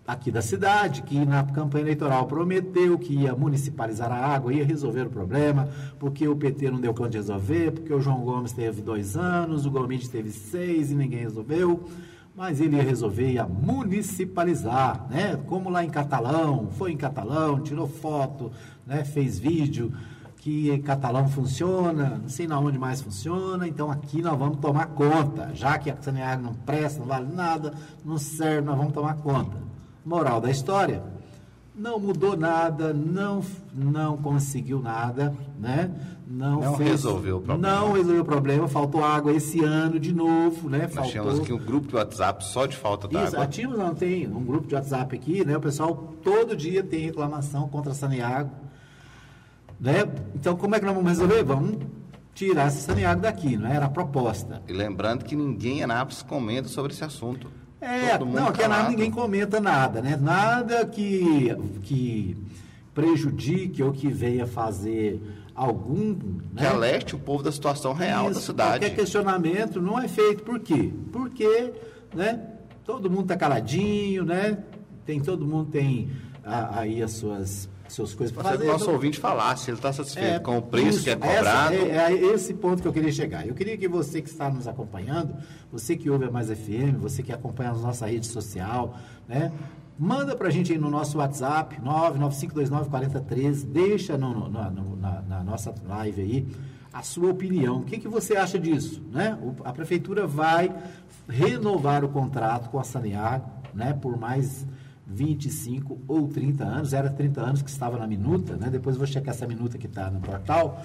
[0.07, 5.07] aqui da cidade, que na campanha eleitoral prometeu que ia municipalizar a água, ia resolver
[5.07, 5.67] o problema,
[5.99, 9.65] porque o PT não deu conta de resolver, porque o João Gomes teve dois anos,
[9.65, 11.83] o Gomes teve seis e ninguém resolveu
[12.35, 15.37] mas ele ia resolver, ia municipalizar, né?
[15.47, 18.51] Como lá em Catalão, foi em Catalão, tirou foto,
[18.87, 19.05] né?
[19.05, 19.93] fez vídeo,
[20.39, 24.89] que em Catalão funciona, não sei na onde mais funciona, então aqui nós vamos tomar
[24.89, 27.73] conta, já que a Saneago não presta, não vale nada,
[28.05, 29.57] não serve, nós vamos tomar conta.
[30.05, 31.03] Moral da história,
[31.75, 33.43] não mudou nada, não,
[33.75, 35.91] não conseguiu nada, né?
[36.27, 37.77] Não, não fez, resolveu o problema.
[37.77, 40.83] Não resolveu o problema, faltou água esse ano de novo, né?
[40.83, 41.11] Nós faltou...
[41.11, 43.41] tínhamos aqui um grupo de WhatsApp só de falta d'água.
[43.41, 45.57] Isso, tínhamos, não, tem um grupo de WhatsApp aqui, né?
[45.57, 48.51] O pessoal todo dia tem reclamação contra a Saneago,
[49.81, 50.05] né?
[50.35, 51.43] Então, como é que nós vamos resolver?
[51.43, 51.79] Vamos
[52.35, 53.77] tirar essa Saneago daqui, não é?
[53.77, 54.63] era a proposta.
[54.69, 57.49] E lembrando que ninguém em Anápolis comenta sobre esse assunto.
[57.85, 60.17] É, não, aqui nada, ninguém comenta nada, né?
[60.21, 62.37] Nada que, que
[62.95, 65.21] prejudique ou que venha fazer
[65.55, 66.15] algum.
[66.15, 66.69] Que né?
[66.69, 68.71] alerte o povo da situação real Isso, da cidade.
[68.81, 70.43] Qualquer questionamento não é feito.
[70.43, 70.93] Por quê?
[71.13, 71.73] Porque
[72.15, 72.41] né,
[72.85, 74.59] todo mundo está caladinho, né?
[75.05, 76.11] Tem, todo mundo tem
[76.43, 78.65] aí as suas suas coisas para fazer.
[78.65, 81.17] o nosso ouvinte falar se ele está satisfeito é, com o preço isso, que é
[81.17, 81.75] cobrado.
[81.75, 83.47] Essa, é, é, esse ponto que eu queria chegar.
[83.47, 85.37] Eu queria que você que está nos acompanhando,
[85.71, 89.53] você que ouve a Mais FM, você que acompanha a nossa rede social, né?
[89.97, 95.45] Manda para a gente aí no nosso WhatsApp, 995294013, deixa no, no, no, na, na,
[95.45, 96.49] nossa live aí
[96.93, 97.77] a sua opinião.
[97.77, 99.01] O que, que você acha disso?
[99.13, 99.39] Né?
[99.41, 100.75] O, a prefeitura vai
[101.29, 104.67] renovar o contrato com a Saneago né, por mais
[105.07, 108.69] 25 ou 30 anos, era 30 anos que estava na minuta, né?
[108.71, 110.83] depois vou checar essa minuta que está no portal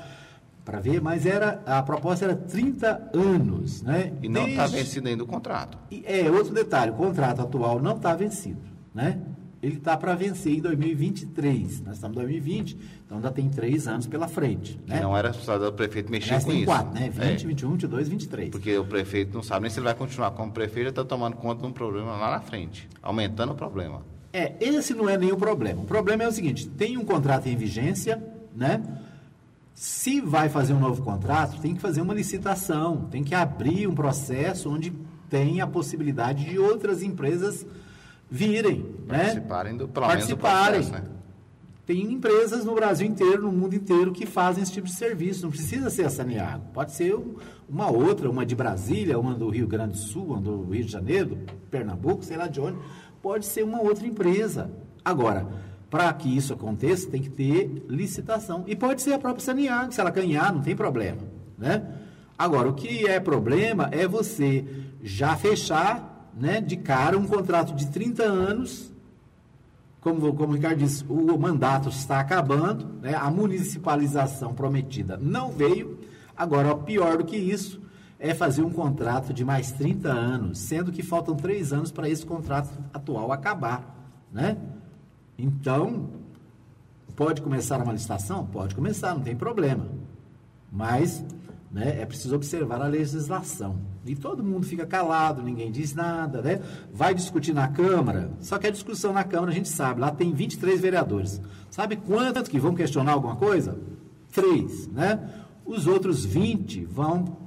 [0.65, 3.81] para ver, mas era a proposta era 30 anos.
[3.81, 4.13] Né?
[4.21, 5.77] E não está vencido ainda o contrato.
[5.89, 8.61] E, é, outro detalhe, o contrato atual não está vencido.
[8.93, 9.19] Né?
[9.61, 11.81] Ele está para vencer em 2023.
[11.81, 14.79] Nós estamos em 2020, então ainda tem três anos pela frente.
[14.87, 15.01] Né?
[15.01, 16.65] Não era precisado o prefeito mexer com isso.
[16.65, 17.09] quatro, né?
[17.09, 17.47] 20, é.
[17.47, 18.49] 21, 22, 23.
[18.51, 21.35] Porque o prefeito não sabe nem se ele vai continuar como prefeito, já está tomando
[21.35, 24.01] conta de um problema lá na frente, aumentando o problema.
[24.31, 25.81] É, esse não é o problema.
[25.81, 28.21] O problema é o seguinte: tem um contrato em vigência,
[28.55, 28.81] né?
[29.73, 33.95] Se vai fazer um novo contrato, tem que fazer uma licitação, tem que abrir um
[33.95, 34.93] processo onde
[35.29, 37.65] tem a possibilidade de outras empresas
[38.29, 39.17] virem, né?
[39.17, 39.79] participarem né?
[39.79, 40.81] do, pelo participarem.
[40.81, 41.09] Processo, né?
[41.85, 45.41] Tem empresas no Brasil inteiro, no mundo inteiro, que fazem esse tipo de serviço.
[45.41, 46.65] Não precisa ser a Saneago.
[46.71, 47.17] Pode ser
[47.67, 50.91] uma outra, uma de Brasília, uma do Rio Grande do Sul, uma do Rio de
[50.91, 51.39] Janeiro,
[51.71, 52.77] Pernambuco, sei lá de onde
[53.21, 54.69] pode ser uma outra empresa.
[55.03, 55.47] Agora,
[55.89, 58.63] para que isso aconteça, tem que ter licitação.
[58.67, 61.21] E pode ser a própria Saneago, se ela ganhar, não tem problema.
[61.57, 61.83] Né?
[62.37, 64.65] Agora, o que é problema é você
[65.03, 68.91] já fechar né, de cara um contrato de 30 anos.
[70.01, 75.99] Como, como o Ricardo disse, o mandato está acabando, né, a municipalização prometida não veio.
[76.35, 77.81] Agora, pior do que isso,
[78.17, 82.25] é fazer um contrato de mais 30 anos, sendo que faltam três anos para esse
[82.25, 83.95] contrato atual acabar,
[84.31, 84.57] né?
[85.37, 86.09] Então,
[87.15, 88.45] pode começar uma licitação?
[88.45, 89.87] Pode começar, não tem problema.
[90.71, 91.23] Mas
[91.71, 93.77] né, é preciso observar a legislação.
[94.05, 96.61] E todo mundo fica calado, ninguém diz nada, né?
[96.91, 100.33] Vai discutir na Câmara, só que a discussão na Câmara a gente sabe, lá tem
[100.33, 101.41] 23 vereadores.
[101.69, 103.77] Sabe quantos que vão questionar alguma coisa?
[104.31, 105.29] Três, né?
[105.65, 107.37] Os outros 20 vão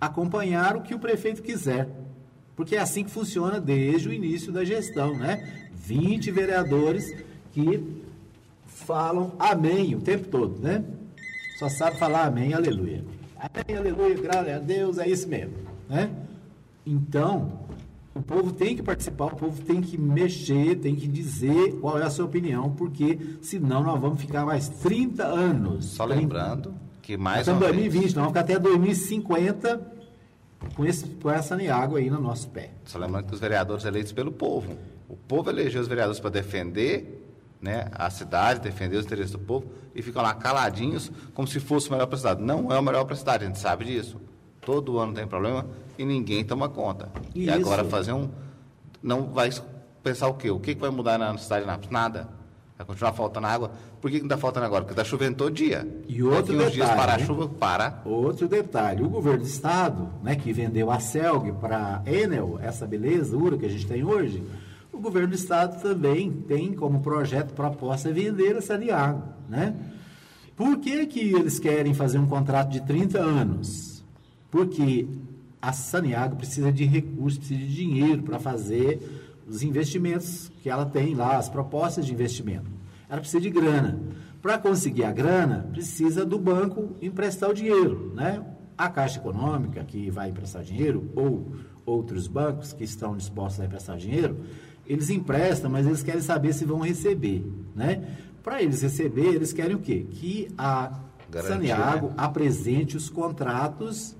[0.00, 1.88] acompanhar o que o prefeito quiser.
[2.54, 5.68] Porque é assim que funciona desde o início da gestão, né?
[5.74, 7.12] 20 vereadores
[7.52, 7.82] que
[8.66, 10.84] falam amém o tempo todo, né?
[11.58, 13.04] Só sabe falar amém, aleluia.
[13.52, 15.52] Amém, aleluia, graças a Deus, é isso mesmo,
[15.86, 16.10] né?
[16.86, 17.60] Então,
[18.14, 22.04] o povo tem que participar, o povo tem que mexer, tem que dizer qual é
[22.04, 25.84] a sua opinião, porque senão nós vamos ficar mais 30 anos.
[25.84, 29.92] Só lembrando que mais Até 2020, nós vamos ficar até 2050
[30.74, 32.70] com, esse, com essa água aí no nosso pé.
[32.86, 34.74] Só lembrando que os vereadores eleitos pelo povo.
[35.06, 37.23] O povo elegeu os vereadores para defender
[37.64, 41.88] né, a cidade, defender os interesses do povo e ficam lá caladinhos como se fosse
[41.88, 42.42] o melhor para a cidade.
[42.42, 44.20] Não é o melhor para a cidade, a gente sabe disso.
[44.60, 45.66] Todo ano tem problema
[45.98, 47.08] e ninguém toma conta.
[47.34, 48.28] E, e agora fazer um.
[49.02, 49.50] Não vai
[50.02, 50.50] pensar o quê?
[50.50, 51.90] O que, que vai mudar na cidade de Nápoles?
[51.90, 52.28] Nada.
[52.76, 53.70] Vai continuar faltando água.
[53.98, 54.82] Por que, que não está faltando agora?
[54.84, 55.88] Porque está chovendo todo dia.
[56.06, 58.02] E outro Daqui detalhe, dias parar a chuva, para.
[58.04, 62.86] Outro detalhe, o governo do estado, né, que vendeu a Celg para a Enel, essa
[62.86, 64.42] beleza, ura que a gente tem hoje,
[64.94, 69.74] o governo do estado também tem como projeto proposta vender a Saniago, né?
[70.56, 74.04] Por que, que eles querem fazer um contrato de 30 anos?
[74.50, 75.08] Porque
[75.60, 81.14] a Saniago precisa de recursos, precisa de dinheiro para fazer os investimentos que ela tem
[81.14, 82.70] lá, as propostas de investimento.
[83.08, 84.00] Ela precisa de grana.
[84.40, 88.44] Para conseguir a grana, precisa do banco emprestar o dinheiro, né?
[88.76, 91.52] A Caixa Econômica, que vai emprestar dinheiro, ou
[91.86, 94.38] outros bancos que estão dispostos a emprestar dinheiro,
[94.86, 97.44] eles emprestam, mas eles querem saber se vão receber,
[97.74, 98.16] né?
[98.42, 100.06] Para eles receber, eles querem o quê?
[100.10, 100.92] Que a
[101.30, 102.14] Garantia, Saniago né?
[102.16, 104.14] apresente os contratos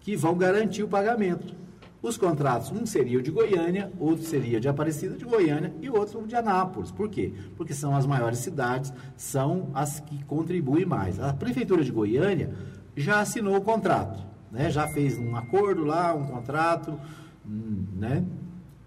[0.00, 1.54] que vão garantir o pagamento.
[2.00, 6.24] Os contratos, um seria o de Goiânia, outro seria de Aparecida de Goiânia e outro
[6.26, 6.92] de Anápolis.
[6.92, 7.32] Por quê?
[7.56, 11.18] Porque são as maiores cidades, são as que contribuem mais.
[11.18, 12.54] A Prefeitura de Goiânia
[12.96, 14.70] já assinou o contrato, né?
[14.70, 16.98] já fez um acordo lá, um contrato,
[17.44, 18.24] hum, né?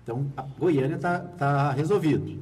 [0.04, 0.26] Então,
[0.58, 2.40] Goiânia está tá resolvido.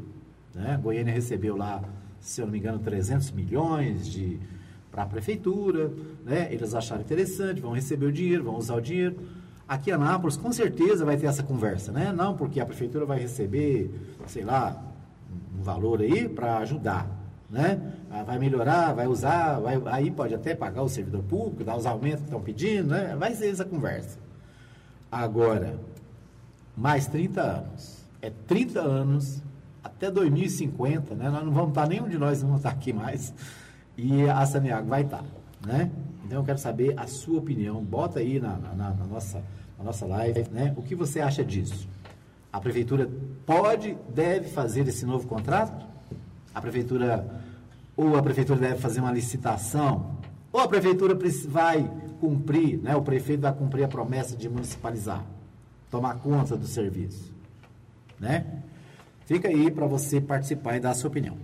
[0.54, 0.80] Né?
[0.82, 1.84] Goiânia recebeu lá,
[2.20, 4.40] se eu não me engano, 300 milhões de
[4.92, 5.92] para a prefeitura,
[6.26, 6.48] né?
[6.52, 9.18] eles acharam interessante, vão receber o dinheiro, vão usar o dinheiro.
[9.68, 12.12] Aqui em Anápolis, com certeza vai ter essa conversa, né?
[12.12, 13.92] Não, porque a prefeitura vai receber,
[14.26, 14.82] sei lá,
[15.56, 17.08] um valor aí para ajudar,
[17.48, 17.80] né?
[18.10, 21.86] Ah, vai melhorar, vai usar, vai, aí pode até pagar o servidor público, dar os
[21.86, 23.16] aumentos que estão pedindo, né?
[23.16, 24.18] Vai ser essa conversa.
[25.12, 25.80] Agora,
[26.80, 28.06] mais 30 anos.
[28.22, 29.44] É 30 anos
[29.84, 31.30] até 2050, né?
[31.30, 33.34] Nós não vamos estar, nenhum de nós vamos estar aqui mais.
[33.98, 35.26] E a Saneago vai estar,
[35.66, 35.92] né?
[36.26, 37.84] Então eu quero saber a sua opinião.
[37.84, 39.44] Bota aí na, na, na nossa,
[39.78, 40.74] na nossa live, né?
[40.78, 41.88] O que você acha disso?
[42.52, 43.10] A prefeitura
[43.46, 45.86] pode, deve fazer esse novo contrato?
[46.56, 47.44] A prefeitura,
[47.96, 50.18] ou a prefeitura deve fazer uma licitação?
[50.52, 52.96] Ou a prefeitura vai cumprir, né?
[52.96, 55.26] O prefeito vai cumprir a promessa de municipalizar?
[55.90, 57.34] Tomar conta do serviço,
[58.20, 58.46] né?
[59.26, 61.38] Fica aí para você participar e dar a sua opinião.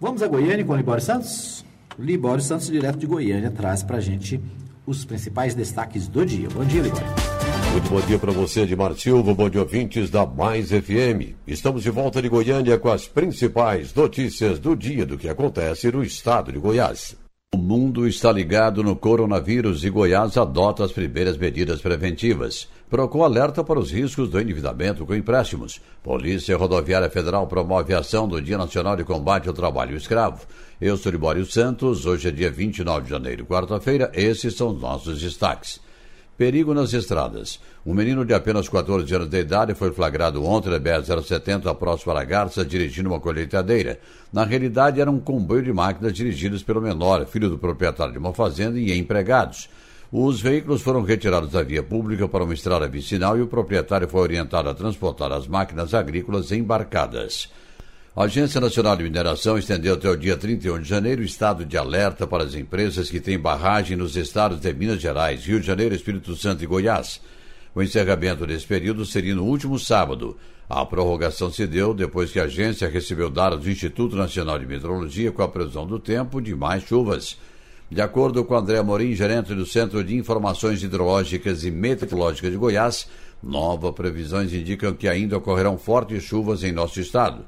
[0.00, 1.64] Vamos a Goiânia com o Libório Santos?
[1.98, 4.40] Libório Santos, direto de Goiânia, traz para a gente
[4.86, 6.48] os principais destaques do dia.
[6.48, 7.06] Bom dia, Libório.
[7.72, 11.34] Muito bom dia para você, Edmar Silva, bom dia ouvintes da Mais FM.
[11.46, 16.02] Estamos de volta de Goiânia com as principais notícias do dia do que acontece no
[16.02, 17.16] estado de Goiás.
[17.54, 22.68] O mundo está ligado no coronavírus e Goiás adota as primeiras medidas preventivas.
[22.88, 25.80] Procon alerta para os riscos do endividamento com empréstimos.
[26.04, 30.46] Polícia Rodoviária Federal promove a ação do Dia Nacional de Combate ao Trabalho Escravo.
[30.80, 34.12] Eu sou Libório Santos, hoje é dia 29 de janeiro, quarta-feira.
[34.14, 35.80] Esses são os nossos destaques.
[36.38, 37.58] Perigo nas estradas.
[37.84, 42.22] Um menino de apenas 14 anos de idade foi flagrado ontem na BR-070 próximo a
[42.22, 43.98] Garça dirigindo uma colheitadeira.
[44.32, 48.32] Na realidade, era um comboio de máquinas dirigidos pelo menor, filho do proprietário de uma
[48.32, 49.68] fazenda e empregados.
[50.10, 54.20] Os veículos foram retirados da via pública para uma estrada vicinal e o proprietário foi
[54.20, 57.48] orientado a transportar as máquinas agrícolas embarcadas.
[58.14, 61.76] A Agência Nacional de Mineração estendeu até o dia 31 de janeiro o estado de
[61.76, 65.94] alerta para as empresas que têm barragem nos estados de Minas Gerais, Rio de Janeiro,
[65.94, 67.20] Espírito Santo e Goiás.
[67.74, 70.36] O encerramento desse período seria no último sábado.
[70.66, 75.30] A prorrogação se deu depois que a agência recebeu dados do Instituto Nacional de Meteorologia
[75.30, 77.36] com a previsão do tempo de mais chuvas.
[77.90, 83.10] De acordo com André Morim, gerente do Centro de Informações Hidrológicas e Meteorológicas de Goiás,
[83.42, 87.44] novas previsões indicam que ainda ocorrerão fortes chuvas em nosso estado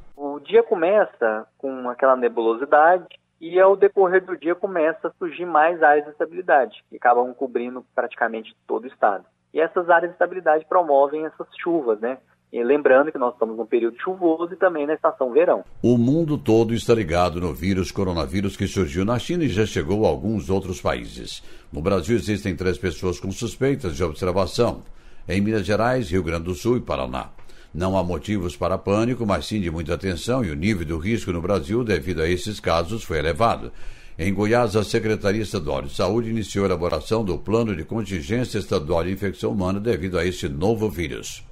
[0.49, 3.07] dia começa com aquela nebulosidade
[3.39, 7.85] e ao decorrer do dia começa a surgir mais áreas de estabilidade, que acabam cobrindo
[7.95, 9.27] praticamente todo o estado.
[9.53, 12.19] E essas áreas de estabilidade promovem essas chuvas, né?
[12.51, 15.65] E lembrando que nós estamos num período chuvoso e também na estação verão.
[15.83, 20.07] O mundo todo está ligado no vírus coronavírus que surgiu na China e já chegou
[20.07, 21.43] a alguns outros países.
[21.71, 24.83] No Brasil existem três pessoas com suspeitas de observação.
[25.29, 27.29] Em Minas Gerais, Rio Grande do Sul e Paraná.
[27.75, 31.31] Não há motivos para pânico, mas sim de muita atenção e o nível do risco
[31.31, 33.71] no Brasil devido a esses casos foi elevado.
[34.19, 39.05] Em Goiás, a Secretaria Estadual de Saúde iniciou a elaboração do Plano de Contingência Estadual
[39.05, 41.47] de Infecção Humana devido a este novo vírus.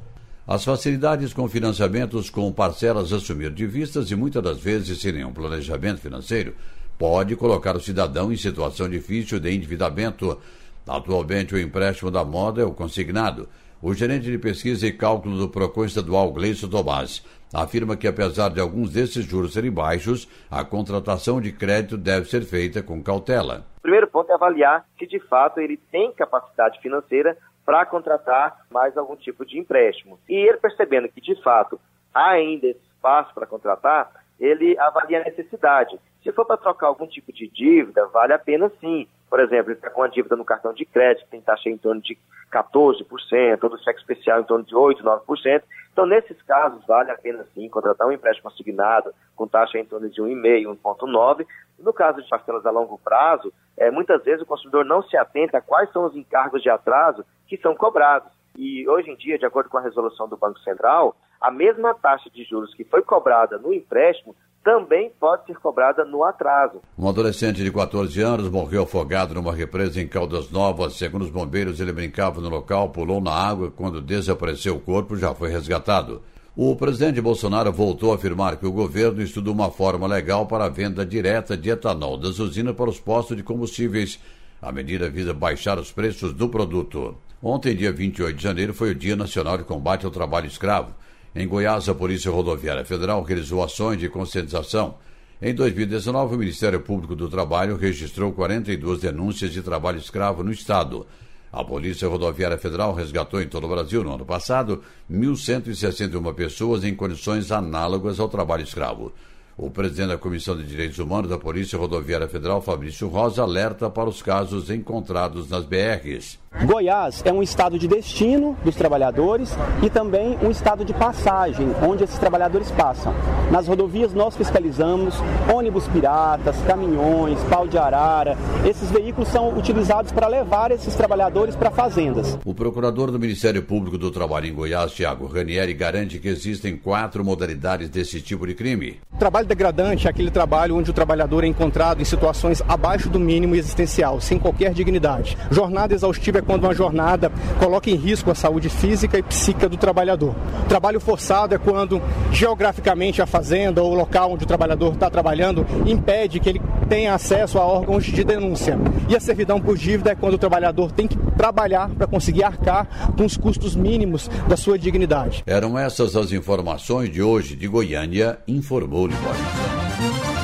[0.48, 5.32] As facilidades com financiamentos com parcelas assumir de vistas e muitas das vezes sem nenhum
[5.32, 6.54] planejamento financeiro
[6.96, 10.38] pode colocar o cidadão em situação difícil de endividamento.
[10.86, 13.48] Atualmente, o empréstimo da moda é o consignado.
[13.82, 18.60] O gerente de pesquisa e cálculo do PROCON estadual, Gleison Tomás, afirma que, apesar de
[18.60, 23.66] alguns desses juros serem baixos, a contratação de crédito deve ser feita com cautela.
[23.78, 27.36] O primeiro ponto é avaliar se, de fato, ele tem capacidade financeira
[27.66, 30.20] para contratar mais algum tipo de empréstimo.
[30.28, 31.80] E ele percebendo que, de fato,
[32.14, 35.98] há ainda espaço para contratar, ele avalia a necessidade.
[36.22, 39.08] Se for para trocar algum tipo de dívida, vale a pena sim.
[39.28, 42.00] Por exemplo, ele está com uma dívida no cartão de crédito, tem taxa em torno
[42.00, 42.16] de
[42.52, 45.62] 14%, ou do cheque especial em torno de 8%, 9%.
[45.92, 50.08] Então, nesses casos, vale a pena sim contratar um empréstimo assignado com taxa em torno
[50.08, 51.46] de 1,5%, 1,9%.
[51.78, 55.58] No caso de parcelas a longo prazo, é, muitas vezes o consumidor não se atenta
[55.58, 58.30] a quais são os encargos de atraso que são cobrados.
[58.56, 62.30] E hoje em dia, de acordo com a resolução do Banco Central, a mesma taxa
[62.30, 64.34] de juros que foi cobrada no empréstimo
[64.66, 66.82] também pode ser cobrada no atraso.
[66.98, 70.94] Um adolescente de 14 anos morreu afogado numa represa em Caldas Novas.
[70.94, 73.70] Segundo os bombeiros, ele brincava no local, pulou na água.
[73.70, 76.20] Quando desapareceu o corpo, já foi resgatado.
[76.56, 80.68] O presidente Bolsonaro voltou a afirmar que o governo estuda uma forma legal para a
[80.68, 84.18] venda direta de etanol das usinas para os postos de combustíveis.
[84.60, 87.16] A medida visa baixar os preços do produto.
[87.40, 90.92] Ontem, dia 28 de janeiro, foi o Dia Nacional de Combate ao Trabalho Escravo.
[91.38, 94.94] Em Goiás, a Polícia Rodoviária Federal realizou ações de conscientização.
[95.40, 101.06] Em 2019, o Ministério Público do Trabalho registrou 42 denúncias de trabalho escravo no Estado.
[101.52, 104.82] A Polícia Rodoviária Federal resgatou em todo o Brasil, no ano passado,
[105.12, 109.12] 1.161 pessoas em condições análogas ao trabalho escravo.
[109.58, 114.08] O presidente da Comissão de Direitos Humanos da Polícia Rodoviária Federal, Fabrício Rosa, alerta para
[114.08, 116.38] os casos encontrados nas BRs.
[116.64, 122.02] Goiás é um estado de destino dos trabalhadores e também um estado de passagem, onde
[122.02, 123.12] esses trabalhadores passam.
[123.50, 125.14] Nas rodovias nós fiscalizamos
[125.52, 128.38] ônibus piratas, caminhões, pau de arara.
[128.64, 132.38] Esses veículos são utilizados para levar esses trabalhadores para fazendas.
[132.44, 137.22] O procurador do Ministério Público do Trabalho em Goiás, Tiago Ranieri, garante que existem quatro
[137.22, 138.98] modalidades desse tipo de crime.
[139.12, 143.20] O trabalho degradante é aquele trabalho onde o trabalhador é encontrado em situações abaixo do
[143.20, 145.36] mínimo existencial, sem qualquer dignidade.
[145.50, 149.76] Jornada exaustiva é quando uma jornada coloca em risco a saúde física e psíquica do
[149.76, 150.34] trabalhador.
[150.64, 152.00] O trabalho forçado é quando
[152.32, 157.14] geograficamente a fazenda ou o local onde o trabalhador está trabalhando impede que ele tenha
[157.14, 158.78] acesso a órgãos de denúncia.
[159.08, 162.86] E a servidão por dívida é quando o trabalhador tem que trabalhar para conseguir arcar
[163.16, 165.42] com os custos mínimos da sua dignidade.
[165.46, 170.35] Eram essas as informações de hoje de Goiânia, informou Libório.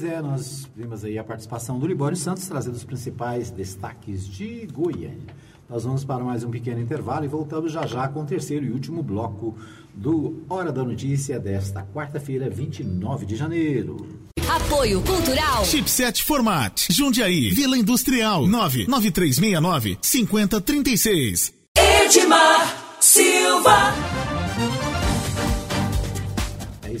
[0.00, 4.64] Pois é, nós vimos aí a participação do Libório Santos trazendo os principais destaques de
[4.72, 5.34] Goiânia.
[5.68, 8.70] Nós vamos para mais um pequeno intervalo e voltamos já já com o terceiro e
[8.70, 9.58] último bloco
[9.92, 13.96] do Hora da Notícia desta quarta-feira, 29 de janeiro.
[14.48, 15.64] Apoio Cultural.
[15.64, 16.92] Chipset Format.
[16.92, 17.50] Jundiaí.
[17.50, 18.46] Vila Industrial.
[18.46, 21.54] 99369 5036.
[21.76, 24.17] Edmar Silva.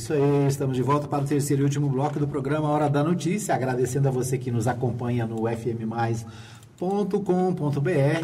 [0.08, 3.04] Isso aí, estamos de volta para o terceiro e último bloco do programa Hora da
[3.04, 3.54] Notícia.
[3.54, 6.24] Agradecendo a você que nos acompanha no fmmais.com.br,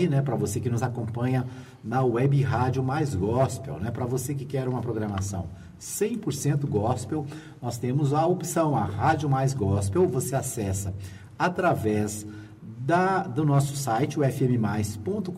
[0.08, 0.22] né?
[0.22, 1.44] Para você que nos acompanha
[1.84, 3.90] na web rádio Mais Gospel, né?
[3.90, 5.46] Para você que quer uma programação
[5.78, 7.26] 100% gospel,
[7.60, 10.08] nós temos a opção, a Rádio Mais Gospel.
[10.08, 10.94] Você acessa
[11.38, 12.26] através
[12.62, 15.28] da, do nosso site, o fmmais.com.br,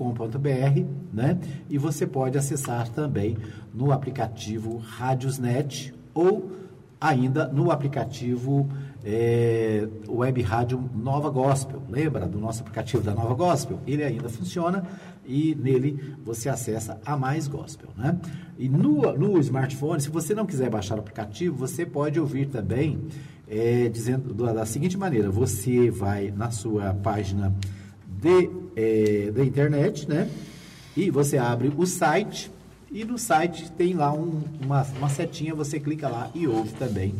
[1.13, 1.41] né?
[1.69, 3.37] E você pode acessar também
[3.75, 6.51] no aplicativo Rádiosnet ou
[6.99, 8.69] ainda no aplicativo
[9.05, 11.83] é, Web Rádio Nova Gospel.
[11.89, 13.79] Lembra do nosso aplicativo da Nova Gospel?
[13.87, 14.85] Ele ainda funciona
[15.25, 17.91] e nele você acessa a Mais Gospel.
[17.97, 18.19] Né?
[18.59, 22.99] E no, no smartphone, se você não quiser baixar o aplicativo, você pode ouvir também
[23.47, 27.55] é, dizendo da, da, seguinte maneira: você vai na sua página
[28.07, 30.29] de, é, da internet, né?
[30.97, 32.51] E você abre o site
[32.91, 37.15] e no site tem lá um, uma, uma setinha, você clica lá e ouve também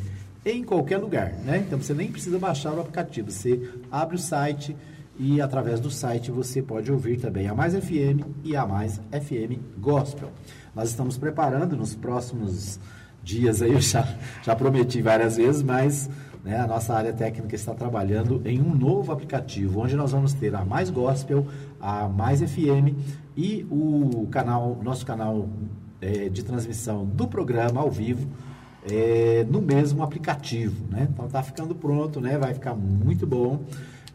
[0.45, 1.65] em qualquer lugar, né?
[1.67, 4.77] Então você nem precisa baixar o aplicativo, você abre o site
[5.19, 9.59] e através do site você pode ouvir também a Mais FM e a Mais FM
[9.79, 10.31] Gospel.
[10.75, 12.79] Nós estamos preparando nos próximos
[13.25, 14.07] dias aí, eu já,
[14.45, 16.09] já prometi várias vezes, mas
[16.45, 20.55] né, a nossa área técnica está trabalhando em um novo aplicativo, onde nós vamos ter
[20.55, 21.45] a Mais Gospel,
[21.81, 22.95] a Mais FM
[23.37, 25.49] e o canal, nosso canal
[26.01, 28.27] é, de transmissão do programa ao vivo
[28.91, 31.09] é, no mesmo aplicativo, né?
[31.13, 32.39] Então tá ficando pronto, né?
[32.39, 33.65] Vai ficar muito bom.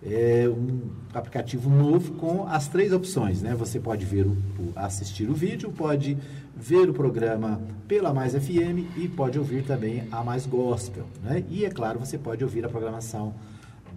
[0.04, 3.54] é um aplicativo novo com as três opções, né?
[3.56, 4.36] Você pode ver o,
[4.76, 6.18] assistir o vídeo, pode
[6.56, 11.44] ver o programa pela Mais FM e pode ouvir também a Mais Gospel, né?
[11.50, 13.34] E é claro, você pode ouvir a programação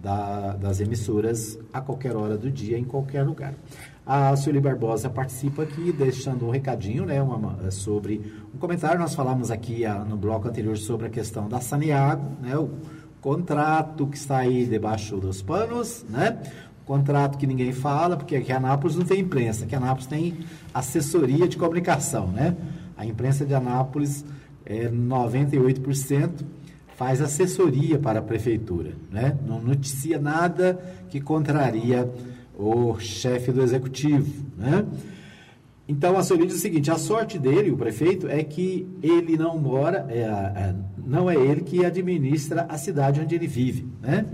[0.03, 3.55] da, das emissoras a qualquer hora do dia, em qualquer lugar.
[4.05, 8.21] A Sueli Barbosa participa aqui, deixando um recadinho, né, uma, sobre
[8.53, 8.99] um comentário.
[8.99, 12.69] Nós falamos aqui a, no bloco anterior sobre a questão da Saneago, né, o
[13.19, 16.37] contrato que está aí debaixo dos panos, né?
[16.85, 20.37] Contrato que ninguém fala, porque aqui em Anápolis não tem imprensa, aqui em Anápolis tem
[20.71, 22.55] assessoria de comunicação, né?
[22.95, 24.23] A imprensa de Anápolis
[24.63, 26.29] é 98%
[26.95, 29.35] faz assessoria para a prefeitura, né?
[29.47, 30.79] Não noticia nada
[31.09, 32.07] que contraria
[32.57, 34.85] o chefe do executivo, né?
[35.87, 39.57] Então a Sueli diz o seguinte: a sorte dele, o prefeito, é que ele não
[39.57, 40.75] mora, é, é,
[41.05, 44.25] não é ele que administra a cidade onde ele vive, né?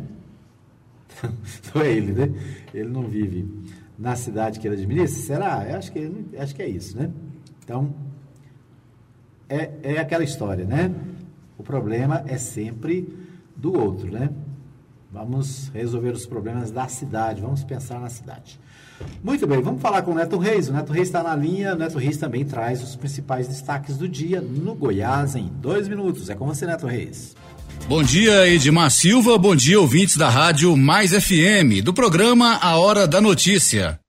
[1.75, 2.33] não é ele, né?
[2.73, 3.47] Ele não vive
[3.97, 5.21] na cidade que ele administra.
[5.21, 5.65] Será?
[5.69, 7.11] Eu acho que, acho que é isso, né?
[7.63, 7.93] Então
[9.49, 10.93] é, é aquela história, né?
[11.57, 13.07] O problema é sempre
[13.55, 14.29] do outro, né?
[15.11, 18.57] Vamos resolver os problemas da cidade, vamos pensar na cidade.
[19.21, 20.69] Muito bem, vamos falar com o Neto Reis.
[20.69, 21.73] O Neto Reis está na linha.
[21.73, 26.29] O Neto Reis também traz os principais destaques do dia no Goiás em dois minutos.
[26.29, 27.35] É com você, Neto Reis.
[27.89, 29.37] Bom dia, Edmar Silva.
[29.37, 33.99] Bom dia, ouvintes da Rádio Mais FM, do programa A Hora da Notícia.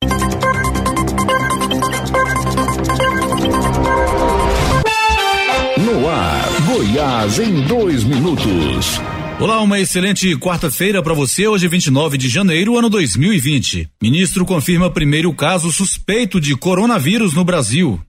[5.78, 9.00] No ar, Goiás em dois minutos.
[9.42, 11.48] Olá, uma excelente quarta-feira para você.
[11.48, 13.88] Hoje, 29 de janeiro, ano 2020.
[14.00, 18.00] Ministro confirma primeiro caso suspeito de coronavírus no Brasil.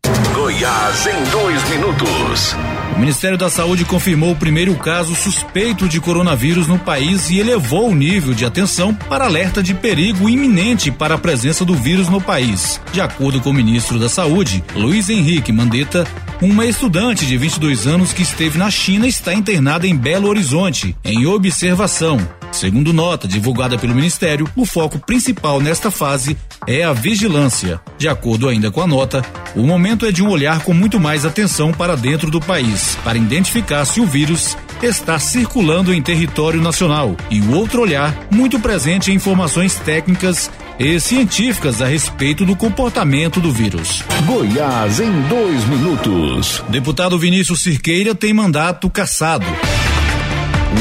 [0.53, 2.55] Goiás em dois minutos.
[2.95, 7.89] O Ministério da Saúde confirmou o primeiro caso suspeito de coronavírus no país e elevou
[7.89, 12.21] o nível de atenção para alerta de perigo iminente para a presença do vírus no
[12.21, 12.79] país.
[12.91, 16.05] De acordo com o ministro da Saúde, Luiz Henrique Mandetta,
[16.39, 21.25] uma estudante de 22 anos que esteve na China está internada em Belo Horizonte, em
[21.25, 22.19] observação.
[22.53, 26.37] Segundo nota divulgada pelo Ministério, o foco principal nesta fase
[26.67, 27.81] é a vigilância.
[27.97, 29.23] De acordo ainda com a nota,
[29.55, 33.17] o momento é de um olhar com muito mais atenção para dentro do país, para
[33.17, 39.11] identificar se o vírus está circulando em território nacional, e o outro olhar muito presente
[39.11, 44.03] em informações técnicas e científicas a respeito do comportamento do vírus.
[44.25, 46.63] Goiás em dois minutos.
[46.69, 49.45] Deputado Vinícius Cirqueira tem mandato cassado.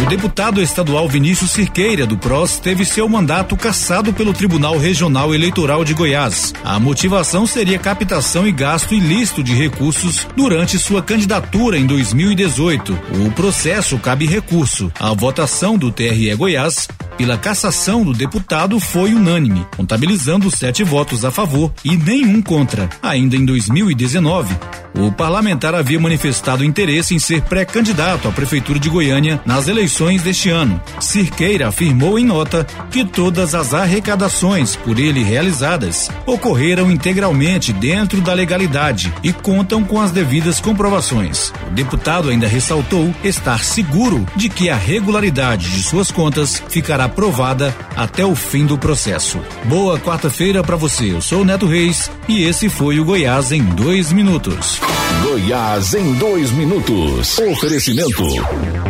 [0.01, 5.84] O deputado estadual Vinícius Cirqueira, do PROS, teve seu mandato cassado pelo Tribunal Regional Eleitoral
[5.84, 6.55] de Goiás.
[6.64, 12.99] A motivação seria captação e gasto ilícito de recursos durante sua candidatura em 2018.
[13.26, 14.90] O processo cabe recurso.
[14.99, 21.30] A votação do TRE Goiás pela cassação do deputado foi unânime, contabilizando sete votos a
[21.30, 22.88] favor e nenhum contra.
[23.02, 24.54] Ainda em 2019,
[24.94, 30.50] o parlamentar havia manifestado interesse em ser pré-candidato à Prefeitura de Goiânia nas eleições deste
[30.50, 30.80] ano.
[31.00, 38.34] Cirqueira afirmou em nota que todas as arrecadações por ele realizadas ocorreram integralmente dentro da
[38.34, 41.52] legalidade e contam com as devidas comprovações.
[41.68, 47.74] O deputado ainda ressaltou estar seguro de que a regularidade de suas contas ficará aprovada
[47.96, 49.40] até o fim do processo.
[49.64, 51.12] Boa quarta-feira para você.
[51.12, 54.80] Eu sou o Neto Reis e esse foi o Goiás em dois minutos.
[55.22, 57.38] Goiás em dois minutos.
[57.38, 58.24] Oferecimento.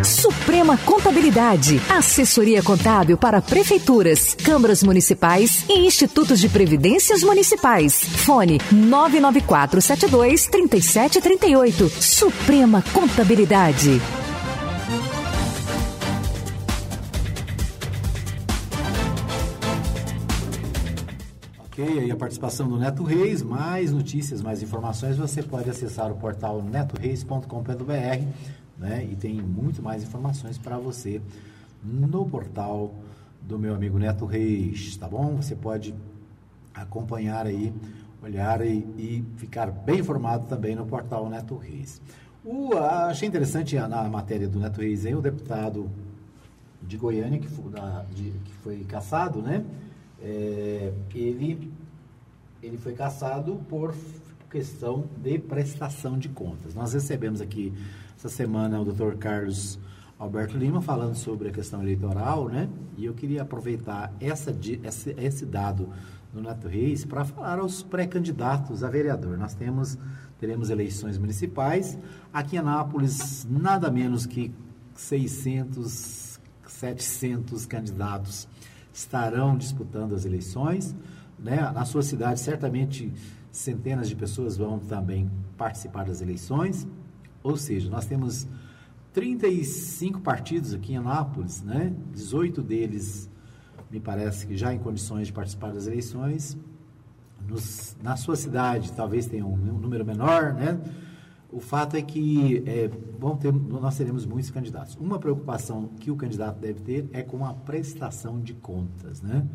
[0.05, 1.81] Suprema Contabilidade.
[1.89, 8.01] Assessoria contábil para prefeituras, câmaras municipais e institutos de previdências municipais.
[8.03, 11.93] Fone 99472 3738.
[12.01, 14.01] Suprema Contabilidade.
[21.73, 26.17] Ok, aí a participação do Neto Reis, mais notícias, mais informações, você pode acessar o
[26.17, 27.47] portal netoreis.com.br
[28.77, 29.09] né?
[29.11, 31.23] E tem muito mais informações para você
[31.83, 32.93] no portal
[33.41, 35.35] do meu amigo Neto Reis, tá bom?
[35.37, 35.95] Você pode
[36.75, 37.73] acompanhar aí,
[38.23, 42.03] olhar e, e ficar bem informado também no portal Neto Reis.
[42.45, 45.89] O, achei interessante na matéria do Neto Reis aí, o deputado
[46.83, 49.65] de Goiânia, que foi, da, de, que foi caçado, né?
[50.23, 51.73] É, ele,
[52.63, 53.95] ele foi caçado por
[54.49, 56.75] questão de prestação de contas.
[56.75, 57.73] Nós recebemos aqui
[58.17, 59.79] essa semana o doutor Carlos
[60.19, 62.69] Alberto Lima falando sobre a questão eleitoral, né?
[62.97, 65.89] E eu queria aproveitar essa, esse, esse dado
[66.33, 69.37] do Neto Reis para falar aos pré-candidatos a vereador.
[69.37, 69.99] Nós temos,
[70.39, 71.99] teremos eleições municipais.
[72.33, 74.55] Aqui em Anápolis, nada menos que
[74.95, 78.47] 600, 700 candidatos
[78.93, 80.95] estarão disputando as eleições.
[81.39, 81.61] Né?
[81.73, 83.13] Na sua cidade, certamente,
[83.51, 86.87] centenas de pessoas vão também participar das eleições.
[87.43, 88.47] Ou seja, nós temos
[89.13, 91.93] 35 partidos aqui em Anápolis, né?
[92.13, 93.29] 18 deles,
[93.91, 96.57] me parece que já em condições de participar das eleições.
[97.47, 100.81] Nos, na sua cidade, talvez tenha um, um número menor, né?
[101.53, 102.89] O fato é que é,
[103.39, 104.97] ter, nós teremos muitos candidatos.
[104.97, 109.47] Uma preocupação que o candidato deve ter é com a prestação de contas, né?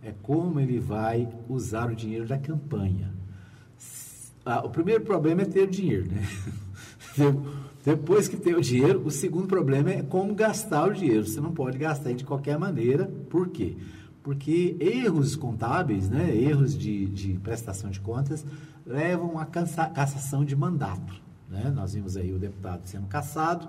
[0.00, 3.12] É como ele vai usar o dinheiro da campanha.
[4.46, 6.22] Ah, o primeiro problema é ter dinheiro, né?
[7.84, 11.26] Depois que tem o dinheiro, o segundo problema é como gastar o dinheiro.
[11.26, 13.10] Você não pode gastar de qualquer maneira.
[13.28, 13.76] Por quê?
[14.22, 18.44] Porque erros contábeis, né, erros de, de prestação de contas,
[18.86, 21.29] levam à cassação de mandato.
[21.50, 21.70] Né?
[21.74, 23.68] Nós vimos aí o deputado sendo cassado,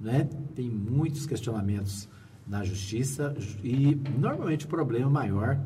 [0.00, 0.28] né?
[0.54, 2.08] tem muitos questionamentos
[2.46, 5.58] na justiça e normalmente o problema maior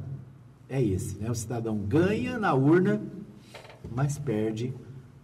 [0.68, 1.30] é esse, né?
[1.30, 3.00] O cidadão ganha na urna,
[3.94, 4.74] mas perde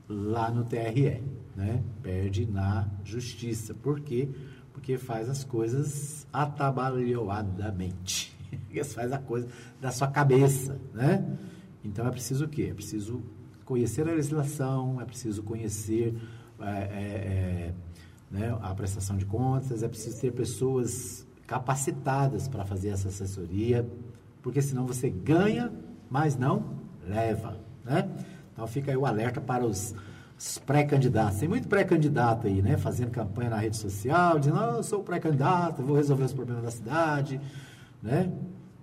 [0.09, 1.23] lá no TRE,
[1.55, 1.83] né?
[2.03, 3.75] Perde na justiça.
[3.75, 4.29] Por quê?
[4.73, 8.35] Porque faz as coisas atabalhoadamente.
[8.95, 9.49] faz a coisa
[9.81, 11.37] da sua cabeça, né?
[11.85, 12.69] Então é preciso o quê?
[12.71, 13.23] É preciso
[13.65, 16.15] conhecer a legislação, é preciso conhecer
[16.61, 17.75] é, é, é,
[18.31, 23.87] né, a prestação de contas, é preciso ter pessoas capacitadas para fazer essa assessoria,
[24.43, 25.73] porque senão você ganha,
[26.09, 26.65] mas não
[27.07, 27.57] leva.
[27.85, 28.09] Né?
[28.53, 29.95] Então fica aí o alerta para os,
[30.39, 31.39] os pré-candidatos.
[31.39, 32.77] Tem muito pré-candidato aí, né?
[32.77, 36.71] Fazendo campanha na rede social, dizendo, oh, eu sou pré-candidato, vou resolver os problemas da
[36.71, 37.41] cidade.
[38.03, 38.33] Né?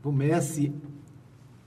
[0.02, 0.74] Comece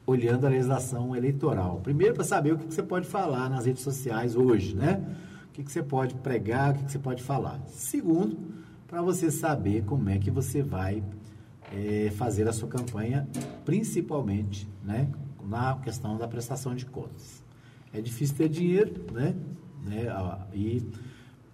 [0.06, 1.80] olhando a legislação eleitoral.
[1.82, 5.02] Primeiro, para saber o que, que, você pode falar nas redes sociais hoje, né?
[5.48, 7.60] O que, que você pode pregar, o que, que você pode falar.
[7.66, 8.36] Segundo,
[8.86, 11.02] para você saber como é que você vai
[11.72, 13.28] é, fazer a sua campanha,
[13.64, 15.08] principalmente, né?
[15.44, 17.42] Na questão da prestação de contas.
[17.92, 19.34] É difícil ter dinheiro, né?
[19.84, 20.06] né?
[20.54, 20.82] E,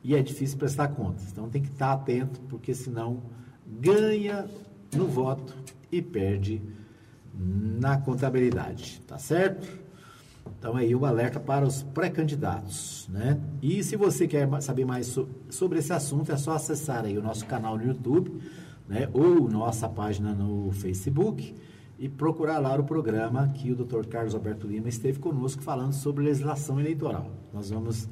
[0.05, 1.31] e é difícil prestar contas.
[1.33, 3.23] Então tem que estar atento, porque senão
[3.67, 4.49] ganha
[4.95, 5.55] no voto
[5.91, 6.63] e perde
[7.39, 9.67] na contabilidade, tá certo?
[10.59, 13.41] Então aí o alerta para os pré-candidatos, né?
[13.63, 17.23] E se você quer saber mais so sobre esse assunto, é só acessar aí o
[17.23, 18.41] nosso canal no YouTube,
[18.89, 19.09] né?
[19.13, 21.55] Ou nossa página no Facebook
[21.99, 24.07] e procurar lá o programa que o Dr.
[24.09, 27.31] Carlos Alberto Lima esteve conosco falando sobre legislação eleitoral.
[27.53, 28.09] Nós vamos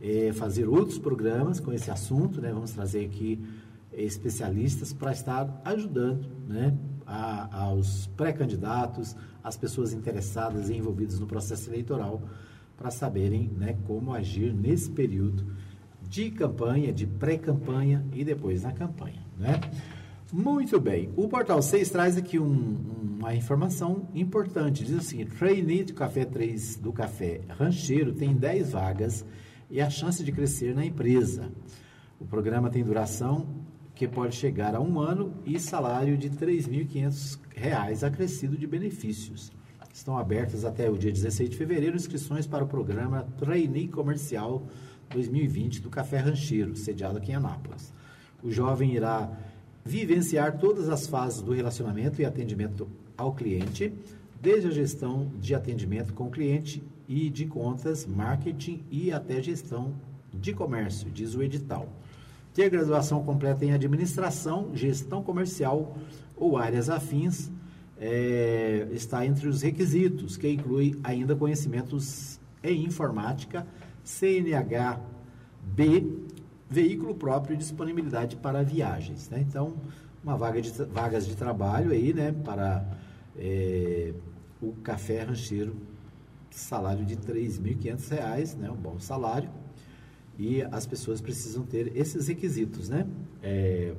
[0.00, 2.52] é, fazer outros programas com esse assunto, né?
[2.52, 3.42] Vamos trazer aqui
[3.92, 6.76] especialistas para estar ajudando, né?
[7.06, 12.22] A, aos pré-candidatos, às pessoas interessadas e envolvidas no processo eleitoral,
[12.76, 15.46] para saberem né, como agir nesse período
[16.08, 19.22] de campanha, de pré-campanha e depois na campanha.
[19.38, 19.60] Né?
[20.32, 21.10] Muito bem.
[21.14, 24.84] O Portal 6 traz aqui um, uma informação importante.
[24.84, 29.24] Diz seguinte: trainee do Café 3 do Café Rancheiro tem 10 vagas
[29.70, 31.50] e a chance de crescer na empresa.
[32.18, 33.46] O programa tem duração
[34.02, 39.52] que pode chegar a um ano e salário de R$ 3.500 acrescido de benefícios.
[39.94, 44.66] Estão abertas até o dia 16 de fevereiro inscrições para o programa Trainee Comercial
[45.10, 47.94] 2020 do Café Rancheiro, sediado aqui em Anápolis.
[48.42, 49.30] O jovem irá
[49.84, 53.94] vivenciar todas as fases do relacionamento e atendimento ao cliente,
[54.40, 59.94] desde a gestão de atendimento com o cliente e de contas, marketing e até gestão
[60.34, 61.88] de comércio, diz o edital
[62.54, 65.96] ter graduação completa em administração, gestão comercial
[66.36, 67.50] ou áreas afins
[67.98, 73.66] é, está entre os requisitos, que inclui ainda conhecimentos em informática,
[74.02, 75.00] CNH
[75.62, 76.12] B,
[76.68, 79.30] veículo próprio e disponibilidade para viagens.
[79.30, 79.44] Né?
[79.48, 79.76] Então,
[80.22, 82.84] uma vaga de, vagas de trabalho aí, né, para
[83.36, 84.12] é,
[84.60, 85.76] o café rancheiro,
[86.50, 89.48] salário de R$ 3.500, né, um bom salário
[90.38, 93.06] e as pessoas precisam ter esses requisitos, né?
[93.42, 93.94] É,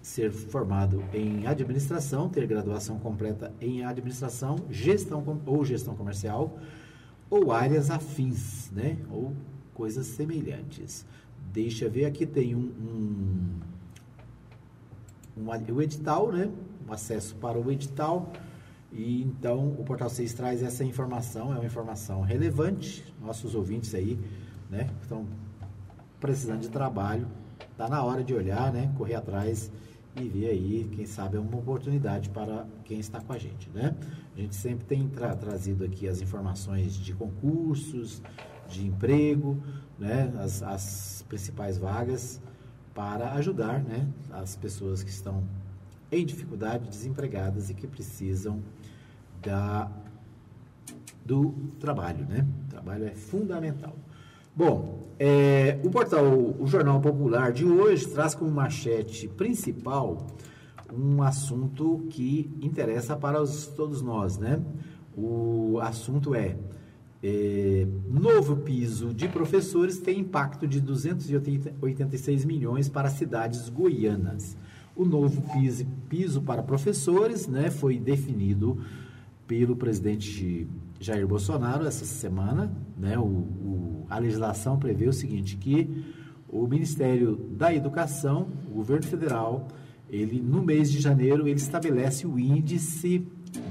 [0.00, 6.58] ser formado em administração, ter graduação completa em administração, gestão ou gestão comercial,
[7.28, 8.96] ou áreas afins, né?
[9.10, 9.34] Ou
[9.74, 11.04] coisas semelhantes.
[11.52, 12.72] Deixa eu ver, aqui tem um,
[15.36, 16.50] um, um o edital, né?
[16.88, 18.32] Um acesso para o edital.
[18.90, 23.04] E então o Portal 6 traz essa informação, é uma informação relevante.
[23.20, 24.18] Nossos ouvintes aí,
[24.70, 24.88] né?
[25.02, 25.26] Estão
[26.20, 27.26] precisando de trabalho,
[27.70, 29.70] está na hora de olhar, né, correr atrás
[30.16, 33.94] e ver aí, quem sabe é uma oportunidade para quem está com a gente, né?
[34.36, 38.22] A gente sempre tem tra trazido aqui as informações de concursos,
[38.68, 39.62] de emprego,
[39.98, 42.40] né, as, as principais vagas
[42.94, 45.44] para ajudar, né, as pessoas que estão
[46.10, 48.62] em dificuldade, desempregadas e que precisam
[49.42, 49.90] da,
[51.24, 52.46] do trabalho, né?
[52.66, 53.94] O trabalho é fundamental.
[54.58, 56.24] Bom, é, o portal,
[56.58, 60.26] o Jornal Popular de hoje traz como manchete principal
[60.92, 64.60] um assunto que interessa para os, todos nós, né?
[65.16, 66.56] O assunto é,
[67.22, 74.56] é, novo piso de professores tem impacto de 286 milhões para cidades goianas.
[74.96, 78.76] O novo piso, piso para professores né, foi definido
[79.46, 80.66] pelo presidente
[81.00, 82.70] Jair Bolsonaro essa semana.
[82.96, 86.04] Né, o, o, a legislação prevê o seguinte, que
[86.48, 89.68] o Ministério da Educação, o governo federal,
[90.08, 93.26] ele no mês de janeiro ele estabelece o índice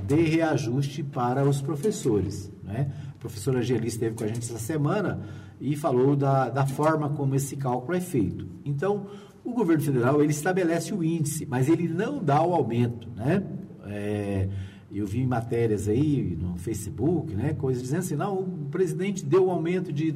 [0.06, 2.52] de reajuste para os professores.
[2.64, 2.92] Né?
[3.16, 5.22] A professora Angeli esteve com a gente essa semana
[5.60, 8.48] e falou da, da forma como esse cálculo é feito.
[8.64, 9.08] Então,
[9.44, 13.10] o governo federal ele estabelece o índice, mas ele não dá o aumento.
[13.16, 13.44] Né?
[13.86, 14.50] É,
[14.92, 19.52] eu vi matérias aí no Facebook, né, coisas dizendo assim, não, o presidente deu um
[19.52, 20.14] aumento de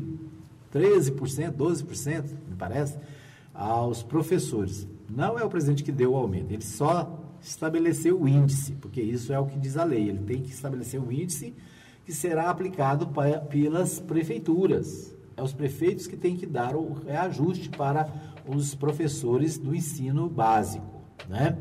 [0.74, 2.98] 13%, 12%, me parece,
[3.54, 4.88] aos professores.
[5.10, 9.34] Não é o presidente que deu o aumento, ele só estabeleceu o índice, porque isso
[9.34, 10.10] é o que diz a lei.
[10.10, 11.54] Ele tem que estabelecer um índice
[12.06, 13.10] que será aplicado
[13.50, 15.16] pelas prefeituras.
[15.36, 18.08] É os prefeitos que têm que dar o reajuste para
[18.48, 21.58] os professores do ensino básico, né?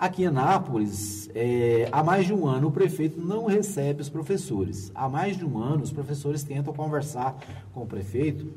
[0.00, 4.90] Aqui em Anápolis, é, há mais de um ano, o prefeito não recebe os professores.
[4.94, 7.38] Há mais de um ano, os professores tentam conversar
[7.74, 8.50] com o prefeito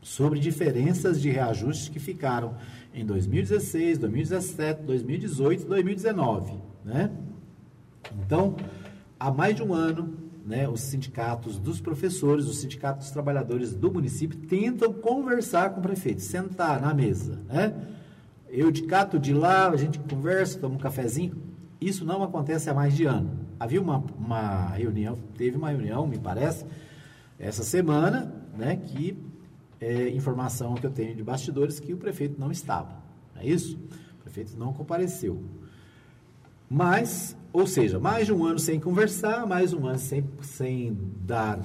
[0.00, 2.54] sobre diferenças de reajustes que ficaram
[2.94, 6.52] em 2016, 2017, 2018 e 2019.
[6.84, 7.10] Né?
[8.24, 8.54] Então,
[9.18, 10.14] há mais de um ano,
[10.46, 15.82] né, os sindicatos dos professores, os sindicatos dos trabalhadores do município tentam conversar com o
[15.82, 17.40] prefeito, sentar na mesa.
[17.48, 17.74] Né?
[18.50, 21.36] Eu de cá, tu de lá, a gente conversa, toma um cafezinho.
[21.80, 23.38] Isso não acontece há mais de ano.
[23.60, 26.64] Havia uma, uma reunião, teve uma reunião, me parece,
[27.38, 29.16] essa semana, né, que
[29.80, 32.90] é, informação que eu tenho de bastidores que o prefeito não estava.
[33.34, 33.78] Não é isso?
[34.18, 35.42] O prefeito não compareceu.
[36.68, 41.60] Mas, ou seja, mais de um ano sem conversar, mais um ano sem, sem dar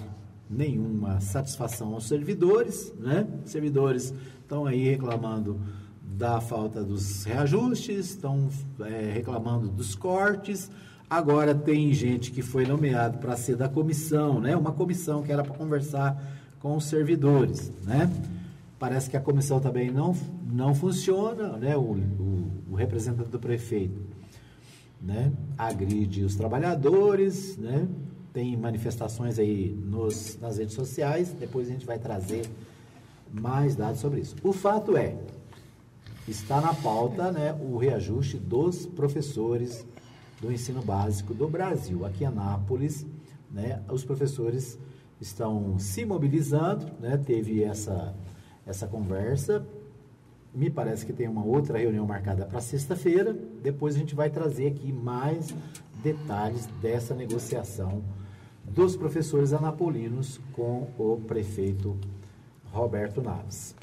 [0.49, 3.27] nenhuma satisfação aos servidores, né?
[3.43, 5.59] Servidores estão aí reclamando
[6.03, 8.49] da falta dos reajustes, estão
[8.81, 10.69] é, reclamando dos cortes.
[11.09, 14.55] Agora tem gente que foi nomeado para ser da comissão, né?
[14.55, 16.21] Uma comissão que era para conversar
[16.59, 18.11] com os servidores, né?
[18.79, 20.15] Parece que a comissão também não,
[20.51, 21.75] não funciona, né?
[21.77, 24.01] O, o, o representante do prefeito,
[25.01, 25.31] né?
[25.57, 27.87] Agride os trabalhadores, né?
[28.31, 32.45] Tem manifestações aí nos, nas redes sociais, depois a gente vai trazer
[33.31, 34.35] mais dados sobre isso.
[34.43, 35.15] O fato é,
[36.27, 39.85] está na pauta né, o reajuste dos professores
[40.41, 42.05] do ensino básico do Brasil.
[42.05, 43.05] Aqui em Anápolis,
[43.51, 44.77] né, os professores
[45.19, 47.17] estão se mobilizando, né?
[47.17, 48.13] teve essa,
[48.65, 49.65] essa conversa.
[50.53, 53.33] Me parece que tem uma outra reunião marcada para sexta-feira.
[53.61, 55.53] Depois a gente vai trazer aqui mais
[56.03, 58.03] detalhes dessa negociação
[58.63, 61.97] dos professores anapolinos com o prefeito
[62.71, 63.75] Roberto Naves.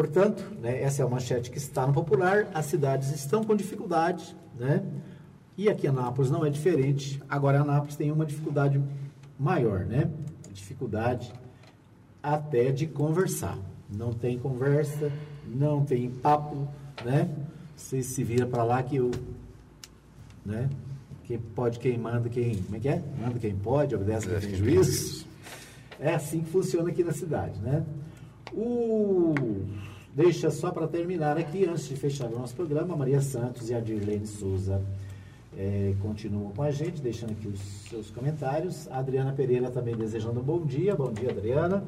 [0.00, 4.34] Portanto, né, essa é uma manchete que está no popular, as cidades estão com dificuldade,
[4.58, 4.82] né?
[5.58, 7.22] E aqui em Anápolis não é diferente.
[7.28, 8.82] Agora, Anápolis tem uma dificuldade
[9.38, 10.10] maior, né?
[10.50, 11.30] dificuldade
[12.22, 13.58] até de conversar.
[13.94, 15.12] Não tem conversa,
[15.46, 16.66] não tem papo,
[17.04, 17.28] né?
[17.76, 19.10] Você se vira para lá que eu,
[20.46, 20.70] né?
[21.24, 23.02] Quem pode, quem manda, quem, como é que é?
[23.20, 25.26] Manda quem pode, obedece quem tem juízo.
[25.98, 27.84] É assim que funciona aqui na cidade, né?
[28.54, 29.34] O
[30.14, 33.80] deixa só para terminar aqui, antes de fechar o nosso programa, Maria Santos e a
[33.80, 34.82] Dirlene Souza
[35.56, 38.88] é, continuam com a gente, deixando aqui os seus comentários.
[38.90, 40.94] A Adriana Pereira também desejando um bom dia.
[40.94, 41.82] Bom dia, Adriana.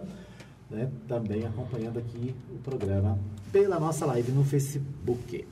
[0.71, 3.19] Né, também acompanhando aqui o programa
[3.53, 5.47] pela nossa live no Facebook.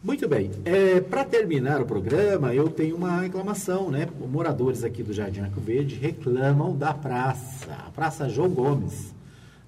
[0.00, 4.06] Muito bem, é, para terminar o programa, eu tenho uma reclamação, né?
[4.30, 9.13] Moradores aqui do Jardim Arco Verde reclamam da praça, a Praça João Gomes.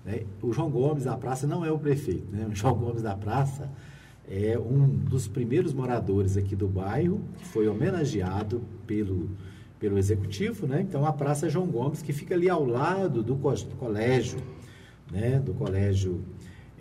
[0.07, 0.22] Né?
[0.40, 2.46] O João Gomes da praça não é o prefeito, né?
[2.48, 3.68] O João Gomes da praça
[4.28, 9.28] é um dos primeiros moradores aqui do bairro, que foi homenageado pelo,
[9.80, 10.80] pelo executivo, né?
[10.80, 14.38] Então a Praça João Gomes, que fica ali ao lado do, do colégio,
[15.11, 15.40] né?
[15.40, 16.22] Do colégio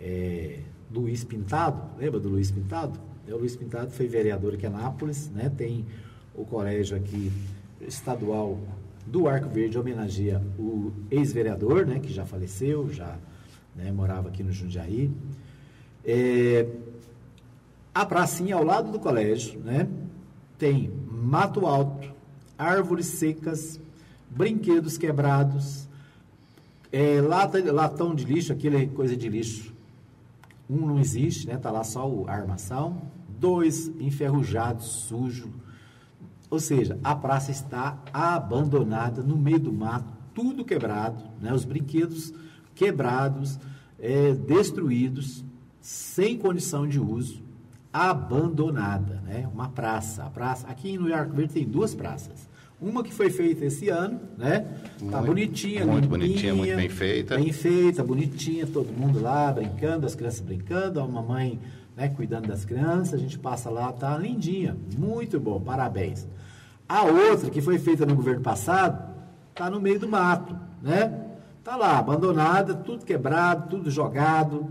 [0.00, 2.98] é, Luiz Pintado, lembra do Luiz Pintado?
[3.26, 5.50] É, o Luiz Pintado foi vereador aqui em Anápolis, né?
[5.50, 5.84] Tem
[6.32, 7.32] o colégio aqui
[7.80, 8.56] estadual
[9.06, 12.00] do Arco Verde homenageia o ex-vereador, né?
[12.00, 13.16] Que já faleceu, já
[13.74, 15.10] né, morava aqui no Jundiaí.
[16.04, 16.66] É,
[17.94, 19.88] A pracinha ao lado do colégio, né?
[20.58, 22.12] Tem mato alto,
[22.58, 23.80] árvores secas,
[24.28, 25.88] brinquedos quebrados,
[26.92, 29.74] é, lata, latão de lixo, aquele coisa de lixo.
[30.68, 31.56] Um não existe, né?
[31.56, 33.02] Tá lá só a armação.
[33.38, 35.50] Dois enferrujados, sujo.
[36.48, 41.52] Ou seja, a praça está abandonada no meio do mato, tudo quebrado, né?
[41.52, 42.32] Os brinquedos
[42.74, 43.58] quebrados,
[43.98, 45.44] é, destruídos,
[45.80, 47.42] sem condição de uso,
[47.92, 49.48] abandonada, né?
[49.52, 50.24] Uma praça.
[50.24, 52.48] A praça aqui no Arco Verde tem duas praças.
[52.80, 54.60] Uma que foi feita esse ano, né?
[54.60, 57.36] Tá Muito- bonitinha, muito limpinha, bonitinha, muito bem feita.
[57.36, 61.58] Bem feita, bonitinha, todo mundo lá brincando, as crianças brincando, a mamãe
[61.96, 66.28] né, cuidando das crianças, a gente passa lá, tá lindinha, muito bom, parabéns.
[66.88, 69.14] A outra, que foi feita no governo passado,
[69.54, 71.24] tá no meio do mato, né?
[71.64, 74.68] Tá lá, abandonada, tudo quebrado, tudo jogado.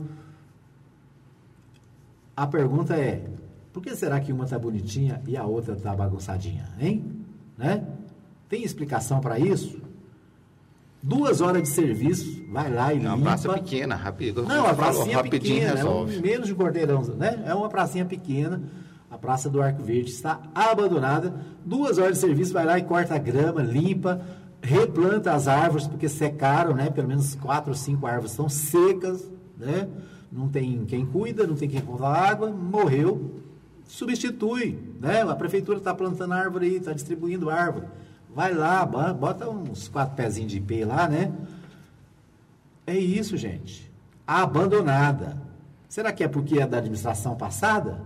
[2.36, 3.26] A pergunta é,
[3.74, 7.04] por que será que uma tá bonitinha e a outra tá bagunçadinha, hein?
[7.58, 7.84] Né?
[8.48, 9.82] Tem explicação para isso?
[11.02, 13.26] Duas horas de serviço, vai lá e É uma limpa.
[13.30, 14.44] praça pequena, rápido.
[14.44, 16.18] Não, a falou, pracinha rapidinho pequena, é resolve.
[16.18, 17.44] um, menos de quarteirão, né?
[17.46, 18.62] É uma pracinha pequena.
[19.16, 21.34] A Praça do Arco Verde está abandonada.
[21.64, 24.20] Duas horas de serviço, vai lá e corta a grama, limpa,
[24.62, 26.90] replanta as árvores, porque secaram, né?
[26.90, 29.88] Pelo menos quatro ou cinco árvores estão secas, né?
[30.30, 33.40] Não tem quem cuida, não tem quem conta água, morreu.
[33.86, 35.22] Substitui, né?
[35.22, 37.86] A prefeitura está plantando árvore aí, está distribuindo árvore.
[38.36, 41.32] Vai lá, bo- bota uns quatro pezinhos de IP lá, né?
[42.86, 43.90] É isso, gente.
[44.28, 45.42] Abandonada.
[45.88, 48.02] Será que é porque é da administração passada?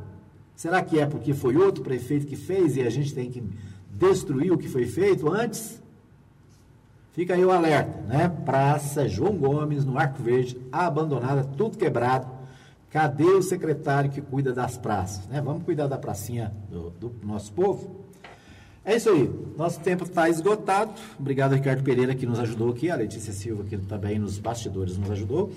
[0.59, 3.41] Será que é porque foi outro prefeito que fez e a gente tem que
[3.91, 5.81] destruir o que foi feito antes?
[7.13, 8.27] Fica aí o alerta, né?
[8.43, 12.27] Praça João Gomes, no Arco Verde, abandonada, tudo quebrado.
[12.89, 15.25] Cadê o secretário que cuida das praças?
[15.27, 15.39] Né?
[15.39, 18.03] Vamos cuidar da pracinha do, do nosso povo?
[18.83, 19.31] É isso aí.
[19.57, 20.91] Nosso tempo está esgotado.
[21.17, 22.91] Obrigado, Ricardo Pereira, que nos ajudou aqui.
[22.91, 25.53] A Letícia Silva, que também nos bastidores nos ajudou.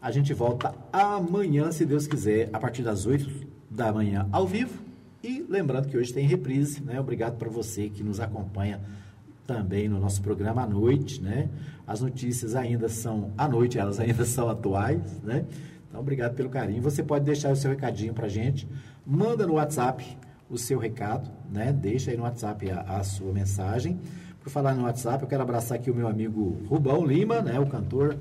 [0.00, 4.82] A gente volta amanhã, se Deus quiser, a partir das 8 da manhã, ao vivo.
[5.22, 6.98] E lembrando que hoje tem reprise, né?
[6.98, 8.80] Obrigado para você que nos acompanha
[9.46, 11.48] também no nosso programa à noite, né?
[11.86, 15.44] As notícias ainda são à noite, elas ainda são atuais, né?
[15.88, 16.82] Então, obrigado pelo carinho.
[16.82, 18.66] Você pode deixar o seu recadinho para gente.
[19.06, 20.04] Manda no WhatsApp
[20.48, 21.72] o seu recado, né?
[21.72, 24.00] Deixa aí no WhatsApp a, a sua mensagem.
[24.40, 27.60] Por falar no WhatsApp, eu quero abraçar aqui o meu amigo Rubão Lima, né?
[27.60, 28.16] O cantor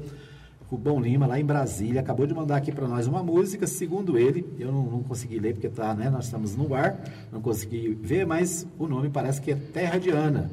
[0.70, 4.46] Rubão Lima, lá em Brasília, acabou de mandar aqui para nós uma música, segundo ele,
[4.58, 6.10] eu não, não consegui ler porque tá, né?
[6.10, 7.00] Nós estamos no ar,
[7.32, 10.50] não consegui ver, mas o nome parece que é Terra de Ana,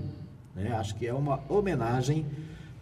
[0.55, 0.73] né?
[0.73, 2.27] Acho que é uma homenagem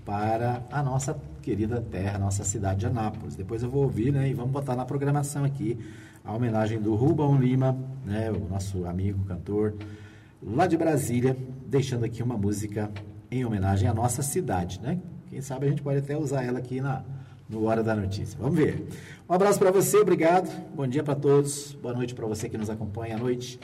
[0.05, 3.37] para a nossa querida terra, nossa cidade de Anápolis.
[3.37, 4.29] Depois eu vou ouvir, né?
[4.29, 5.79] E vamos botar na programação aqui
[6.25, 8.31] a homenagem do Rubão Lima, né?
[8.31, 9.75] O nosso amigo cantor
[10.43, 12.91] lá de Brasília, deixando aqui uma música
[13.31, 14.99] em homenagem à nossa cidade, né?
[15.31, 17.03] Quem sabe a gente pode até usar ela aqui na
[17.49, 18.39] no Hora da Notícia.
[18.41, 18.87] Vamos ver.
[19.29, 20.49] Um abraço para você, obrigado.
[20.75, 21.77] Bom dia para todos.
[21.81, 23.59] Boa noite para você que nos acompanha à noite.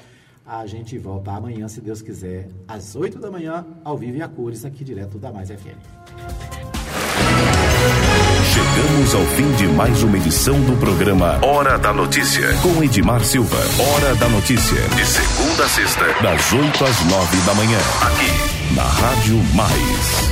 [0.44, 4.28] A gente volta amanhã, se Deus quiser, às 8 da manhã, ao vivo e a
[4.28, 5.78] cores, aqui direto da Mais FM.
[8.54, 13.56] Chegamos ao fim de mais uma edição do programa Hora da Notícia, com Edmar Silva.
[13.56, 18.84] Hora da Notícia, de segunda a sexta, das 8 às 9 da manhã, aqui na
[18.84, 20.25] Rádio Mais.